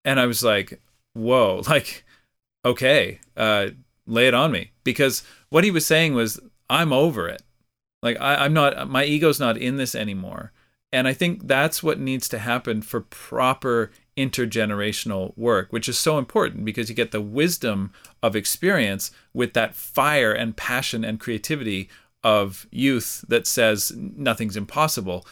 And 0.04 0.20
I 0.20 0.28
was 0.28 0.44
like, 0.44 0.80
whoa, 1.14 1.64
like, 1.68 2.04
okay, 2.64 3.20
uh, 3.36 3.70
lay 4.08 4.28
it 4.28 4.34
on 4.34 4.52
me. 4.52 4.72
Because 4.84 5.24
what 5.50 5.64
he 5.64 5.72
was 5.72 5.86
saying 5.86 6.14
was, 6.14 6.40
I'm 6.70 6.94
over 6.94 7.28
it. 7.28 7.42
Like, 8.02 8.20
I, 8.20 8.36
I'm 8.36 8.54
not, 8.54 8.90
my 8.90 9.04
ego's 9.06 9.40
not 9.40 9.58
in 9.58 9.78
this 9.78 9.96
anymore. 9.96 10.52
And 10.92 11.08
I 11.08 11.14
think 11.14 11.48
that's 11.48 11.84
what 11.84 12.00
needs 12.00 12.30
to 12.30 12.40
happen 12.40 12.82
for 12.82 13.02
proper 13.02 13.92
intergenerational 14.16 15.38
work, 15.38 15.68
which 15.72 15.90
is 15.90 16.00
so 16.00 16.18
important 16.18 16.64
because 16.64 16.90
you 16.90 16.96
get 16.96 17.12
the 17.12 17.22
wisdom 17.22 17.92
of 18.24 18.36
experience 18.36 19.12
with 19.34 19.54
that 19.54 19.76
fire 19.76 20.32
and 20.32 20.56
passion 20.56 21.04
and 21.04 21.20
creativity 21.20 21.90
of 22.24 22.66
youth 22.72 23.26
that 23.28 23.46
says 23.46 23.92
nothing's 23.96 24.56
impossible. 24.56 25.28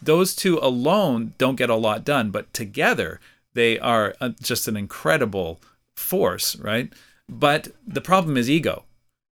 Those 0.00 0.34
two 0.34 0.58
alone 0.60 1.34
don't 1.38 1.56
get 1.56 1.70
a 1.70 1.74
lot 1.74 2.04
done, 2.04 2.30
but 2.30 2.52
together 2.54 3.20
they 3.54 3.78
are 3.78 4.14
uh, 4.20 4.30
just 4.40 4.68
an 4.68 4.76
incredible 4.76 5.60
force, 5.94 6.56
right? 6.56 6.92
But 7.38 7.68
the 7.86 8.00
problem 8.00 8.36
is 8.36 8.50
ego. 8.50 8.84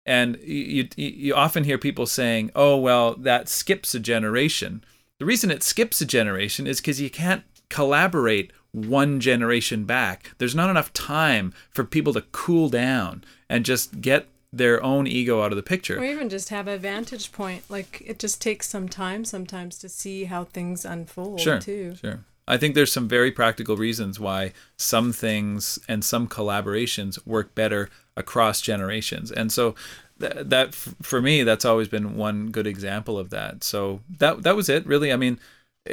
And 0.05 0.37
you, 0.41 0.87
you, 0.95 1.07
you 1.09 1.35
often 1.35 1.65
hear 1.65 1.77
people 1.77 2.05
saying, 2.05 2.51
oh, 2.55 2.77
well, 2.77 3.13
that 3.15 3.49
skips 3.49 3.93
a 3.93 3.99
generation. 3.99 4.83
The 5.19 5.25
reason 5.25 5.51
it 5.51 5.61
skips 5.63 6.01
a 6.01 6.05
generation 6.05 6.65
is 6.65 6.79
because 6.79 7.01
you 7.01 7.09
can't 7.09 7.43
collaborate 7.69 8.51
one 8.71 9.19
generation 9.19 9.83
back. 9.83 10.31
There's 10.37 10.55
not 10.55 10.69
enough 10.69 10.93
time 10.93 11.53
for 11.69 11.83
people 11.83 12.13
to 12.13 12.21
cool 12.31 12.69
down 12.69 13.23
and 13.49 13.65
just 13.65 14.01
get 14.01 14.27
their 14.51 14.81
own 14.81 15.05
ego 15.05 15.43
out 15.43 15.51
of 15.51 15.57
the 15.57 15.63
picture. 15.63 15.99
Or 15.99 16.05
even 16.05 16.29
just 16.29 16.49
have 16.49 16.67
a 16.67 16.77
vantage 16.77 17.31
point. 17.31 17.63
Like 17.69 18.01
it 18.05 18.17
just 18.17 18.41
takes 18.41 18.67
some 18.67 18.89
time 18.89 19.25
sometimes 19.25 19.77
to 19.79 19.89
see 19.89 20.23
how 20.23 20.45
things 20.45 20.85
unfold 20.85 21.39
Sure, 21.39 21.59
too. 21.59 21.95
sure. 22.01 22.23
I 22.49 22.57
think 22.57 22.75
there's 22.75 22.91
some 22.91 23.07
very 23.07 23.31
practical 23.31 23.77
reasons 23.77 24.19
why 24.19 24.53
some 24.75 25.13
things 25.13 25.79
and 25.87 26.03
some 26.03 26.27
collaborations 26.27 27.25
work 27.25 27.53
better 27.55 27.89
across 28.17 28.59
generations. 28.59 29.31
And 29.31 29.51
so 29.51 29.75
th- 30.19 30.33
that 30.37 30.73
for 30.75 31.21
me 31.21 31.43
that's 31.43 31.63
always 31.63 31.87
been 31.87 32.17
one 32.17 32.51
good 32.51 32.67
example 32.67 33.17
of 33.17 33.29
that. 33.29 33.63
So 33.63 34.01
that 34.17 34.43
that 34.43 34.55
was 34.55 34.67
it 34.67 34.85
really. 34.85 35.13
I 35.13 35.15
mean, 35.15 35.39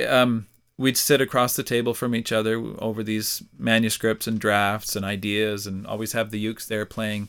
um 0.08 0.46
we'd 0.78 0.96
sit 0.96 1.20
across 1.20 1.56
the 1.56 1.62
table 1.62 1.94
from 1.94 2.14
each 2.14 2.32
other 2.32 2.62
over 2.78 3.02
these 3.02 3.42
manuscripts 3.58 4.26
and 4.26 4.38
drafts 4.38 4.94
and 4.94 5.04
ideas 5.04 5.66
and 5.66 5.86
always 5.86 6.12
have 6.12 6.30
the 6.30 6.44
ukes 6.44 6.66
there 6.66 6.84
playing 6.84 7.28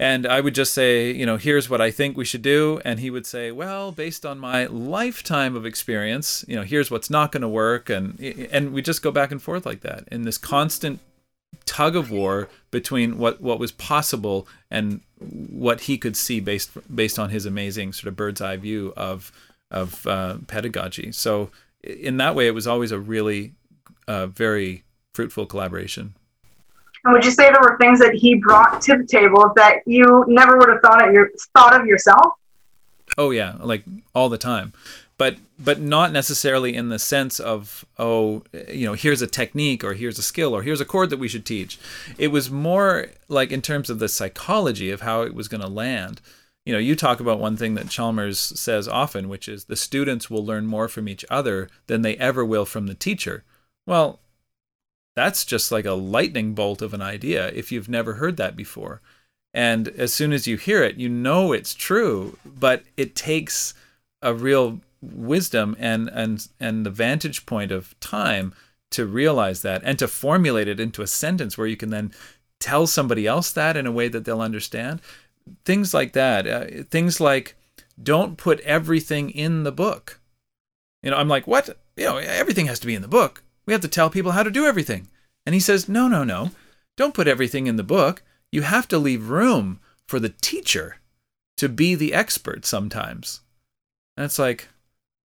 and 0.00 0.26
I 0.26 0.40
would 0.40 0.54
just 0.54 0.74
say, 0.74 1.12
you 1.12 1.24
know, 1.24 1.36
here's 1.36 1.70
what 1.70 1.80
I 1.80 1.90
think 1.92 2.16
we 2.16 2.24
should 2.24 2.42
do. 2.42 2.80
And 2.84 2.98
he 2.98 3.10
would 3.10 3.26
say, 3.26 3.52
well, 3.52 3.92
based 3.92 4.26
on 4.26 4.38
my 4.40 4.66
lifetime 4.66 5.54
of 5.54 5.64
experience, 5.64 6.44
you 6.48 6.56
know, 6.56 6.62
here's 6.62 6.90
what's 6.90 7.10
not 7.10 7.30
going 7.30 7.42
to 7.42 7.48
work. 7.48 7.88
And, 7.88 8.18
and 8.50 8.72
we 8.72 8.82
just 8.82 9.02
go 9.02 9.12
back 9.12 9.30
and 9.30 9.40
forth 9.40 9.64
like 9.64 9.82
that 9.82 10.08
in 10.10 10.22
this 10.22 10.36
constant 10.36 10.98
tug 11.64 11.94
of 11.94 12.10
war 12.10 12.48
between 12.72 13.18
what, 13.18 13.40
what 13.40 13.60
was 13.60 13.70
possible 13.70 14.48
and 14.68 15.00
what 15.20 15.82
he 15.82 15.96
could 15.96 16.16
see 16.16 16.40
based, 16.40 16.72
based 16.94 17.18
on 17.18 17.30
his 17.30 17.46
amazing 17.46 17.92
sort 17.92 18.08
of 18.08 18.16
bird's 18.16 18.40
eye 18.40 18.56
view 18.56 18.92
of, 18.96 19.30
of 19.70 20.04
uh, 20.08 20.38
pedagogy. 20.48 21.12
So 21.12 21.50
in 21.84 22.16
that 22.16 22.34
way, 22.34 22.48
it 22.48 22.54
was 22.54 22.66
always 22.66 22.90
a 22.90 22.98
really 22.98 23.52
uh, 24.08 24.26
very 24.26 24.82
fruitful 25.12 25.46
collaboration. 25.46 26.14
And 27.04 27.12
would 27.12 27.24
you 27.24 27.30
say 27.30 27.44
there 27.44 27.60
were 27.60 27.76
things 27.78 27.98
that 28.00 28.14
he 28.14 28.36
brought 28.36 28.80
to 28.82 28.96
the 28.96 29.04
table 29.04 29.52
that 29.56 29.80
you 29.86 30.24
never 30.26 30.56
would 30.58 30.70
have 30.70 30.80
thought 30.80 31.06
of 31.06 31.12
your 31.12 31.30
thought 31.54 31.78
of 31.78 31.86
yourself? 31.86 32.34
Oh 33.18 33.30
yeah, 33.30 33.56
like 33.60 33.84
all 34.14 34.28
the 34.28 34.38
time. 34.38 34.72
But 35.16 35.36
but 35.58 35.80
not 35.80 36.12
necessarily 36.12 36.74
in 36.74 36.88
the 36.88 36.98
sense 36.98 37.38
of 37.38 37.84
oh, 37.98 38.42
you 38.68 38.86
know, 38.86 38.94
here's 38.94 39.22
a 39.22 39.26
technique 39.26 39.84
or 39.84 39.94
here's 39.94 40.18
a 40.18 40.22
skill 40.22 40.54
or 40.54 40.62
here's 40.62 40.80
a 40.80 40.86
chord 40.86 41.10
that 41.10 41.18
we 41.18 41.28
should 41.28 41.44
teach. 41.44 41.78
It 42.18 42.28
was 42.28 42.50
more 42.50 43.08
like 43.28 43.52
in 43.52 43.62
terms 43.62 43.90
of 43.90 43.98
the 43.98 44.08
psychology 44.08 44.90
of 44.90 45.02
how 45.02 45.22
it 45.22 45.34
was 45.34 45.48
going 45.48 45.60
to 45.60 45.68
land. 45.68 46.20
You 46.64 46.72
know, 46.72 46.78
you 46.78 46.96
talk 46.96 47.20
about 47.20 47.38
one 47.38 47.58
thing 47.58 47.74
that 47.74 47.90
Chalmers 47.90 48.38
says 48.40 48.88
often, 48.88 49.28
which 49.28 49.48
is 49.48 49.66
the 49.66 49.76
students 49.76 50.30
will 50.30 50.44
learn 50.44 50.66
more 50.66 50.88
from 50.88 51.08
each 51.08 51.24
other 51.30 51.68
than 51.86 52.00
they 52.00 52.16
ever 52.16 52.42
will 52.42 52.64
from 52.64 52.86
the 52.86 52.94
teacher. 52.94 53.44
Well, 53.86 54.18
that's 55.16 55.44
just 55.44 55.70
like 55.70 55.84
a 55.84 55.92
lightning 55.92 56.54
bolt 56.54 56.82
of 56.82 56.94
an 56.94 57.02
idea 57.02 57.48
if 57.48 57.70
you've 57.70 57.88
never 57.88 58.14
heard 58.14 58.36
that 58.36 58.56
before. 58.56 59.00
And 59.52 59.88
as 59.88 60.12
soon 60.12 60.32
as 60.32 60.46
you 60.46 60.56
hear 60.56 60.82
it, 60.82 60.96
you 60.96 61.08
know 61.08 61.52
it's 61.52 61.74
true, 61.74 62.36
but 62.44 62.82
it 62.96 63.14
takes 63.14 63.74
a 64.20 64.34
real 64.34 64.80
wisdom 65.00 65.76
and 65.78 66.08
and 66.08 66.48
and 66.58 66.84
the 66.84 66.90
vantage 66.90 67.46
point 67.46 67.70
of 67.70 67.98
time 68.00 68.54
to 68.90 69.06
realize 69.06 69.62
that 69.62 69.82
and 69.84 69.98
to 69.98 70.08
formulate 70.08 70.66
it 70.66 70.80
into 70.80 71.02
a 71.02 71.06
sentence 71.06 71.56
where 71.56 71.66
you 71.66 71.76
can 71.76 71.90
then 71.90 72.12
tell 72.58 72.86
somebody 72.86 73.26
else 73.26 73.52
that 73.52 73.76
in 73.76 73.86
a 73.86 73.92
way 73.92 74.08
that 74.08 74.24
they'll 74.24 74.40
understand. 74.40 75.00
Things 75.64 75.92
like 75.92 76.14
that. 76.14 76.46
Uh, 76.46 76.82
things 76.90 77.20
like 77.20 77.54
don't 78.02 78.36
put 78.36 78.60
everything 78.60 79.30
in 79.30 79.62
the 79.62 79.72
book. 79.72 80.20
You 81.02 81.10
know, 81.10 81.16
I'm 81.16 81.28
like, 81.28 81.46
what? 81.46 81.76
You 81.96 82.06
know, 82.06 82.16
everything 82.16 82.66
has 82.66 82.80
to 82.80 82.86
be 82.86 82.94
in 82.94 83.02
the 83.02 83.08
book. 83.08 83.43
We 83.66 83.72
have 83.72 83.82
to 83.82 83.88
tell 83.88 84.10
people 84.10 84.32
how 84.32 84.42
to 84.42 84.50
do 84.50 84.66
everything. 84.66 85.08
And 85.46 85.54
he 85.54 85.60
says, 85.60 85.88
no, 85.88 86.08
no, 86.08 86.24
no. 86.24 86.50
Don't 86.96 87.14
put 87.14 87.28
everything 87.28 87.66
in 87.66 87.76
the 87.76 87.82
book. 87.82 88.22
You 88.52 88.62
have 88.62 88.88
to 88.88 88.98
leave 88.98 89.28
room 89.30 89.80
for 90.06 90.20
the 90.20 90.34
teacher 90.40 90.98
to 91.56 91.68
be 91.68 91.94
the 91.94 92.14
expert 92.14 92.64
sometimes. 92.64 93.40
And 94.16 94.24
it's 94.24 94.38
like, 94.38 94.68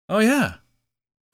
oh, 0.09 0.19
yeah. 0.19 0.55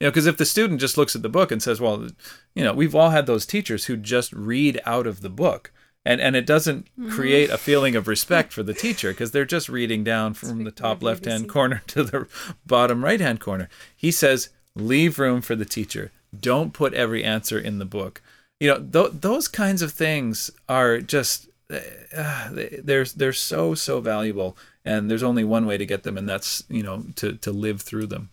You 0.00 0.06
know, 0.06 0.10
because 0.10 0.26
if 0.26 0.36
the 0.36 0.44
student 0.44 0.80
just 0.80 0.98
looks 0.98 1.14
at 1.14 1.22
the 1.22 1.28
book 1.28 1.50
and 1.50 1.62
says, 1.62 1.80
well, 1.80 2.08
you 2.54 2.64
know, 2.64 2.72
we've 2.72 2.94
all 2.94 3.10
had 3.10 3.26
those 3.26 3.46
teachers 3.46 3.86
who 3.86 3.96
just 3.96 4.32
read 4.32 4.80
out 4.84 5.06
of 5.06 5.20
the 5.20 5.30
book. 5.30 5.72
And, 6.04 6.20
and 6.20 6.34
it 6.34 6.46
doesn't 6.46 6.88
create 7.10 7.48
a 7.50 7.58
feeling 7.58 7.94
of 7.94 8.08
respect 8.08 8.52
for 8.52 8.64
the 8.64 8.74
teacher 8.74 9.12
because 9.12 9.30
they're 9.30 9.44
just 9.44 9.68
reading 9.68 10.02
down 10.02 10.34
from 10.34 10.64
the 10.64 10.72
top 10.72 11.00
left 11.00 11.26
hand 11.26 11.48
corner 11.48 11.82
to 11.88 12.02
the 12.02 12.26
bottom 12.66 13.04
right 13.04 13.20
hand 13.20 13.38
corner. 13.38 13.68
He 13.96 14.10
says, 14.10 14.48
leave 14.74 15.20
room 15.20 15.42
for 15.42 15.54
the 15.54 15.64
teacher. 15.64 16.10
Don't 16.38 16.72
put 16.72 16.94
every 16.94 17.22
answer 17.24 17.58
in 17.58 17.78
the 17.78 17.84
book. 17.84 18.22
You 18.60 18.68
know, 18.68 18.78
th- 18.78 19.20
those 19.20 19.48
kinds 19.48 19.82
of 19.82 19.92
things 19.92 20.50
are 20.68 21.00
just 21.00 21.48
uh, 21.70 22.48
they're 22.50 23.04
they're 23.04 23.32
so 23.32 23.74
so 23.74 24.00
valuable, 24.00 24.56
and 24.84 25.10
there's 25.10 25.22
only 25.22 25.44
one 25.44 25.66
way 25.66 25.78
to 25.78 25.86
get 25.86 26.02
them, 26.02 26.18
and 26.18 26.28
that's 26.28 26.64
you 26.68 26.82
know 26.82 27.04
to 27.16 27.34
to 27.34 27.50
live 27.50 27.82
through 27.82 28.06
them. 28.06 28.30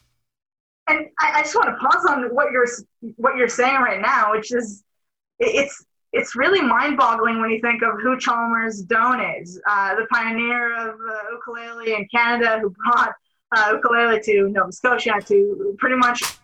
And 0.88 1.08
I, 1.20 1.40
I 1.40 1.42
just 1.42 1.56
want 1.56 1.68
to 1.68 1.76
pause 1.76 2.06
on 2.10 2.24
what 2.34 2.52
you're 2.52 2.68
what 3.18 3.38
you're 3.38 3.48
saying 3.48 3.82
right 3.82 4.02
now, 4.02 4.32
which 4.32 4.52
is 4.52 4.84
it's 5.40 5.86
it's 6.12 6.36
really 6.36 6.62
mind-boggling 6.62 7.40
when 7.40 7.52
you 7.52 7.62
think 7.62 7.84
of 7.84 8.00
who 8.02 8.18
Chalmers 8.20 8.82
Doan 8.82 9.22
is, 9.22 9.62
uh, 9.70 9.96
the 9.96 10.08
pioneer 10.12 10.76
of 10.76 10.96
uh, 10.96 11.18
ukulele 11.32 11.94
in 11.94 12.08
Canada, 12.08 12.60
who 12.60 12.74
brought 12.84 13.14
uh, 13.56 13.74
ukulele 13.76 14.20
to 14.22 14.50
Nova 14.50 14.72
Scotia, 14.72 15.14
to 15.28 15.76
pretty 15.78 15.96
much 15.96 16.39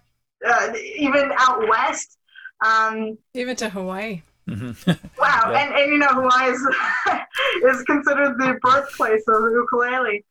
uh, 0.48 0.74
even 0.98 1.32
out 1.38 1.68
west. 1.70 2.18
Um, 2.66 3.18
Even 3.34 3.56
to 3.58 3.70
Hawaii. 3.70 4.22
Mm-hmm. 4.50 4.92
wow, 5.20 5.52
Yeah. 5.52 5.60
and, 5.60 5.74
and 5.76 5.92
you 5.92 5.98
know 5.98 6.08
Hawaii 6.08 6.52
is, 6.52 6.62
is 7.78 7.84
considered 7.84 8.38
the 8.38 8.58
birthplace 8.62 9.24
of 9.28 9.42
the 9.42 9.50
ukulele, 9.52 10.24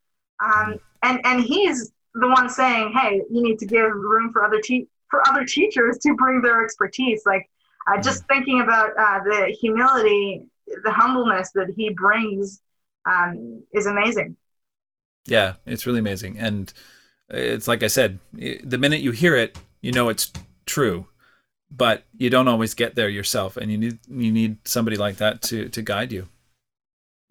um, 0.43 0.77
and 1.03 1.21
and 1.25 1.43
he's 1.43 1.93
the 2.15 2.29
one 2.29 2.49
saying, 2.49 2.93
"Hey, 2.97 3.23
you 3.31 3.43
need 3.43 3.59
to 3.59 3.67
give 3.67 3.91
room 3.93 4.33
for 4.33 4.45
other 4.45 4.61
te- 4.61 4.87
for 5.11 5.21
other 5.29 5.45
teachers 5.45 5.99
to 5.99 6.15
bring 6.15 6.41
their 6.43 6.63
expertise." 6.65 7.23
Like 7.27 7.51
uh, 7.89 8.01
just 8.01 8.25
thinking 8.29 8.61
about 8.61 8.91
uh, 8.97 9.19
the 9.25 9.57
humility, 9.61 10.47
the 10.85 10.93
humbleness 10.93 11.51
that 11.57 11.73
he 11.77 11.91
brings 11.91 12.63
um, 13.11 13.63
is 13.73 13.87
amazing. 13.87 14.37
Yeah, 15.27 15.55
it's 15.67 15.87
really 15.87 15.99
amazing, 15.99 16.39
and 16.39 16.73
it's 17.31 17.67
like 17.67 17.83
I 17.83 17.89
said, 17.89 18.21
the 18.33 18.79
minute 18.79 19.01
you 19.01 19.11
hear 19.11 19.35
it, 19.35 19.59
you 19.85 19.93
know 19.93 20.09
it's 20.09 20.33
true, 20.65 21.07
but 21.71 22.05
you 22.17 22.31
don't 22.31 22.49
always 22.49 22.73
get 22.73 22.95
there 22.95 23.11
yourself, 23.11 23.59
and 23.59 23.71
you 23.71 23.77
need 23.77 23.99
you 24.09 24.33
need 24.33 24.67
somebody 24.67 24.97
like 24.97 25.17
that 25.17 25.43
to 25.43 25.69
to 25.69 25.83
guide 25.83 26.11
you. 26.11 26.27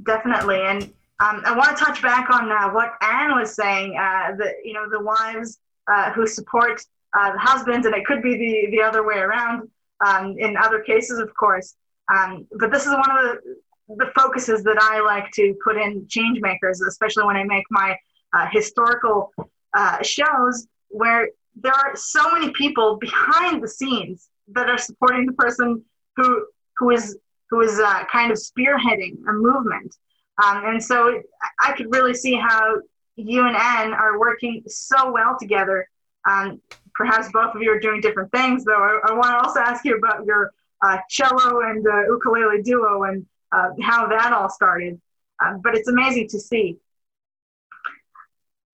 Definitely, 0.06 0.62
and 0.62 0.84
um, 1.20 1.42
I 1.46 1.56
want 1.58 1.76
to 1.76 1.84
touch 1.84 2.04
back 2.04 2.30
on 2.30 2.52
uh, 2.52 2.70
what 2.70 2.94
Anne 3.02 3.36
was 3.36 3.56
saying. 3.56 3.98
Uh, 3.98 4.36
the 4.38 4.54
you 4.64 4.74
know 4.74 4.88
the 4.88 5.02
wives 5.02 5.58
uh, 5.88 6.12
who 6.12 6.28
support 6.28 6.80
uh, 7.18 7.32
the 7.32 7.40
husbands, 7.40 7.88
and 7.88 7.96
it 7.96 8.06
could 8.06 8.22
be 8.22 8.38
the 8.38 8.78
the 8.78 8.84
other 8.84 9.04
way 9.04 9.18
around 9.18 9.68
um, 10.06 10.36
in 10.38 10.56
other 10.56 10.82
cases, 10.82 11.18
of 11.18 11.34
course. 11.34 11.74
Um, 12.14 12.46
but 12.60 12.70
this 12.70 12.86
is 12.86 12.92
one 12.92 13.10
of 13.10 13.18
the 13.18 13.56
the 13.98 14.12
focuses 14.16 14.62
that 14.64 14.78
I 14.80 15.02
like 15.02 15.32
to 15.32 15.56
put 15.64 15.76
in 15.78 16.08
change 16.08 16.40
makers, 16.40 16.82
especially 16.82 17.26
when 17.26 17.36
I 17.36 17.46
make 17.46 17.66
my 17.72 17.98
uh, 18.32 18.48
historical 18.52 19.32
uh, 19.74 20.04
shows, 20.04 20.68
where 20.90 21.30
there 21.56 21.74
are 21.74 21.96
so 21.96 22.32
many 22.32 22.52
people 22.52 22.98
behind 22.98 23.64
the 23.64 23.68
scenes 23.68 24.30
that 24.50 24.70
are 24.70 24.78
supporting 24.78 25.26
the 25.26 25.34
person 25.34 25.84
who 26.16 26.46
who 26.78 26.90
is 26.92 27.18
who 27.50 27.62
is 27.62 27.80
uh, 27.80 28.04
kind 28.12 28.32
of 28.32 28.38
spearheading 28.38 29.16
a 29.30 29.34
movement. 29.34 29.96
Um, 30.44 30.66
and 30.66 30.84
so 30.84 31.22
I- 31.60 31.74
could 31.74 31.94
really 31.94 32.14
see 32.16 32.34
how 32.34 32.78
you 33.16 33.46
and 33.46 33.56
Anne 33.56 33.94
are 33.94 34.20
working 34.20 34.64
so 34.68 35.12
well 35.12 35.38
together. 35.40 35.88
Um, 36.28 36.60
perhaps 36.96 37.30
both 37.32 37.54
of 37.54 37.62
you 37.62 37.72
are 37.72 37.80
doing 37.80 38.02
different 38.02 38.32
things, 38.32 38.64
though. 38.66 38.74
I, 38.74 39.10
I 39.10 39.14
want 39.14 39.28
to 39.28 39.38
also 39.46 39.60
ask 39.60 39.86
you 39.86 39.98
about 39.98 40.26
your 40.26 40.52
uh, 40.82 40.98
cello 41.10 41.62
and 41.62 41.86
uh, 41.88 42.06
ukulele 42.08 42.64
duo 42.64 43.04
and 43.04 43.26
uh, 43.52 43.70
how 43.82 44.08
that 44.08 44.34
all 44.34 44.50
started. 44.50 45.00
Um, 45.44 45.62
but 45.64 45.76
it's 45.76 45.88
amazing 45.88 46.28
to 46.30 46.40
see. 46.40 46.78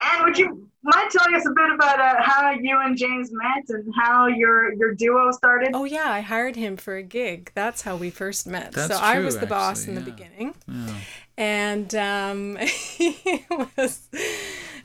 Anne, 0.01 0.23
would 0.23 0.38
you 0.38 0.67
mind 0.81 1.12
telling 1.12 1.35
us 1.35 1.45
a 1.45 1.49
bit 1.51 1.71
about 1.73 1.99
uh, 1.99 2.21
how 2.21 2.51
you 2.51 2.79
and 2.79 2.97
James 2.97 3.29
met 3.31 3.65
and 3.69 3.93
how 3.99 4.27
your 4.27 4.73
your 4.73 4.95
duo 4.95 5.31
started? 5.31 5.71
Oh 5.73 5.83
yeah, 5.85 6.09
I 6.12 6.21
hired 6.21 6.55
him 6.55 6.77
for 6.77 6.95
a 6.95 7.03
gig. 7.03 7.51
That's 7.55 7.81
how 7.81 7.95
we 7.95 8.09
first 8.09 8.47
met. 8.47 8.71
That's 8.71 8.95
so 8.95 8.99
I 9.01 9.19
was 9.19 9.38
the 9.39 9.45
boss 9.47 9.81
actually, 9.81 9.97
in 9.97 10.03
the 10.05 10.12
beginning, 10.12 10.53
Yeah. 10.67 10.93
and 11.38 11.95
um, 11.95 12.57
he 12.62 13.45
was 13.77 14.07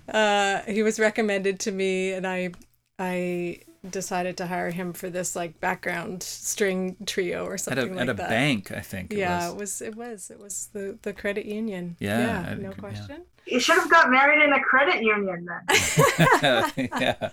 uh, 0.08 0.60
he 0.66 0.82
was 0.82 0.98
recommended 0.98 1.60
to 1.60 1.72
me, 1.72 2.12
and 2.12 2.26
I 2.26 2.50
I 2.98 3.60
decided 3.90 4.36
to 4.38 4.46
hire 4.46 4.70
him 4.70 4.92
for 4.92 5.10
this 5.10 5.36
like 5.36 5.60
background 5.60 6.22
string 6.22 6.96
trio 7.06 7.44
or 7.44 7.58
something 7.58 7.78
At 7.78 7.82
something 7.82 7.96
a 7.98 8.00
like 8.00 8.08
at 8.08 8.14
a 8.14 8.22
that. 8.22 8.28
bank, 8.30 8.72
I 8.72 8.80
think. 8.80 9.12
it 9.12 9.18
yeah, 9.18 9.50
was. 9.50 9.80
it 9.82 9.94
was. 9.94 9.94
It 9.94 9.96
was. 9.96 10.30
It 10.30 10.38
was 10.40 10.68
the 10.72 10.98
the 11.02 11.12
credit 11.12 11.46
union. 11.46 11.96
Yeah, 11.98 12.18
Yeah. 12.20 12.50
I 12.50 12.54
No 12.54 12.54
agree, 12.54 12.68
yeah. 12.70 12.72
question. 12.74 13.22
You 13.46 13.60
should 13.60 13.76
have 13.76 13.90
got 13.90 14.10
married 14.10 14.42
in 14.42 14.54
a 14.54 14.60
credit 14.60 15.02
union 15.02 15.44
then. 15.44 15.62
yeah, 16.98 17.28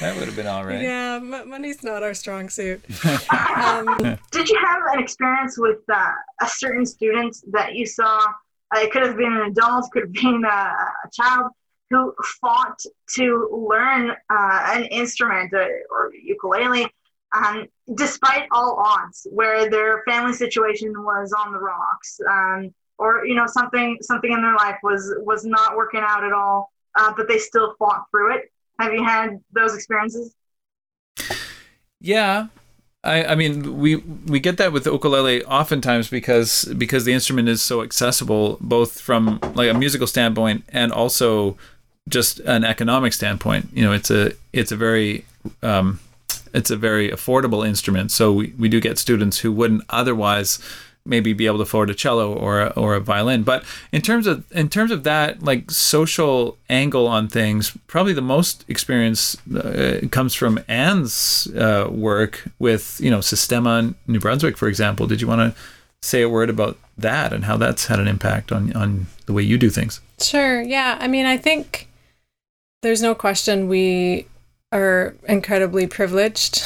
that 0.00 0.16
would 0.16 0.24
have 0.26 0.34
been 0.36 0.46
all 0.46 0.64
right. 0.64 0.80
Yeah, 0.80 1.16
m- 1.16 1.50
money's 1.50 1.82
not 1.84 2.02
our 2.02 2.14
strong 2.14 2.48
suit. 2.48 2.82
um, 3.30 4.18
Did 4.30 4.48
you 4.48 4.58
have 4.58 4.80
an 4.94 5.00
experience 5.02 5.58
with 5.58 5.80
uh, 5.92 6.12
a 6.40 6.46
certain 6.48 6.86
student 6.86 7.36
that 7.52 7.74
you 7.74 7.84
saw? 7.86 8.24
Uh, 8.74 8.78
it 8.80 8.90
could 8.90 9.02
have 9.02 9.16
been 9.18 9.32
an 9.34 9.50
adult, 9.50 9.90
could 9.92 10.04
have 10.04 10.12
been 10.12 10.44
a, 10.46 10.48
a 10.48 11.10
child 11.12 11.50
who 11.90 12.14
fought 12.40 12.80
to 13.16 13.66
learn 13.68 14.10
uh, 14.10 14.72
an 14.74 14.84
instrument 14.84 15.52
uh, 15.52 15.66
or 15.90 16.12
ukulele, 16.14 16.86
um, 17.36 17.66
despite 17.96 18.46
all 18.52 18.76
odds, 18.84 19.26
where 19.30 19.68
their 19.68 20.02
family 20.08 20.32
situation 20.32 20.92
was 21.02 21.32
on 21.32 21.52
the 21.52 21.58
rocks, 21.58 22.20
um, 22.28 22.72
or 22.98 23.26
you 23.26 23.34
know 23.34 23.46
something 23.46 23.98
something 24.00 24.32
in 24.32 24.40
their 24.40 24.54
life 24.54 24.76
was 24.82 25.14
was 25.18 25.44
not 25.44 25.76
working 25.76 26.00
out 26.02 26.24
at 26.24 26.32
all, 26.32 26.72
uh, 26.98 27.12
but 27.16 27.28
they 27.28 27.38
still 27.38 27.74
fought 27.78 28.04
through 28.10 28.36
it. 28.36 28.52
Have 28.78 28.92
you 28.92 29.04
had 29.04 29.40
those 29.52 29.74
experiences? 29.74 30.34
Yeah. 32.00 32.46
I, 33.02 33.24
I 33.24 33.34
mean 33.34 33.78
we 33.78 33.96
we 33.96 34.40
get 34.40 34.58
that 34.58 34.72
with 34.72 34.84
ukulele 34.84 35.42
oftentimes 35.44 36.08
because 36.10 36.66
because 36.76 37.06
the 37.06 37.14
instrument 37.14 37.48
is 37.48 37.62
so 37.62 37.82
accessible 37.82 38.58
both 38.60 39.00
from 39.00 39.38
like 39.54 39.70
a 39.70 39.74
musical 39.74 40.06
standpoint 40.06 40.64
and 40.68 40.92
also 40.92 41.56
just 42.10 42.40
an 42.40 42.64
economic 42.64 43.12
standpoint 43.12 43.68
you 43.72 43.82
know 43.84 43.92
it's 43.92 44.10
a 44.10 44.32
it's 44.52 44.72
a 44.72 44.76
very 44.76 45.24
um, 45.62 46.00
it's 46.52 46.70
a 46.70 46.76
very 46.76 47.10
affordable 47.10 47.66
instrument 47.66 48.10
so 48.10 48.32
we, 48.32 48.52
we 48.58 48.68
do 48.68 48.80
get 48.80 48.98
students 48.98 49.38
who 49.38 49.52
wouldn't 49.52 49.82
otherwise 49.88 50.58
maybe 51.06 51.32
be 51.32 51.46
able 51.46 51.56
to 51.56 51.62
afford 51.62 51.88
a 51.88 51.94
cello 51.94 52.32
or 52.32 52.60
a, 52.60 52.66
or 52.70 52.94
a 52.94 53.00
violin 53.00 53.42
but 53.42 53.64
in 53.92 54.02
terms 54.02 54.26
of 54.26 54.44
in 54.52 54.68
terms 54.68 54.90
of 54.90 55.04
that 55.04 55.42
like 55.42 55.70
social 55.70 56.58
angle 56.68 57.06
on 57.06 57.26
things 57.26 57.76
probably 57.86 58.12
the 58.12 58.20
most 58.20 58.64
experience 58.68 59.36
uh, 59.52 60.00
comes 60.10 60.34
from 60.34 60.62
Anne's 60.68 61.46
uh, 61.56 61.88
work 61.90 62.44
with 62.58 63.00
you 63.00 63.10
know 63.10 63.18
Sistema 63.20 63.94
New 64.06 64.20
Brunswick 64.20 64.58
for 64.58 64.68
example 64.68 65.06
did 65.06 65.22
you 65.22 65.26
want 65.28 65.54
to 65.54 65.60
say 66.02 66.22
a 66.22 66.28
word 66.28 66.50
about 66.50 66.76
that 66.98 67.32
and 67.32 67.44
how 67.44 67.56
that's 67.56 67.86
had 67.86 67.98
an 67.98 68.08
impact 68.08 68.52
on 68.52 68.72
on 68.74 69.06
the 69.24 69.32
way 69.32 69.42
you 69.42 69.56
do 69.56 69.70
things 69.70 70.00
Sure. 70.22 70.60
Yeah. 70.62 70.98
I 71.00 71.08
mean, 71.08 71.26
I 71.26 71.36
think 71.36 71.88
there's 72.82 73.02
no 73.02 73.14
question 73.14 73.68
we 73.68 74.26
are 74.72 75.14
incredibly 75.28 75.86
privileged. 75.86 76.62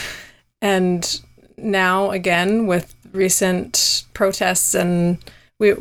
and 0.62 1.20
now, 1.56 2.10
again, 2.10 2.66
with 2.66 2.94
recent 3.12 4.04
protests, 4.14 4.74
and 4.74 5.18
we, 5.58 5.74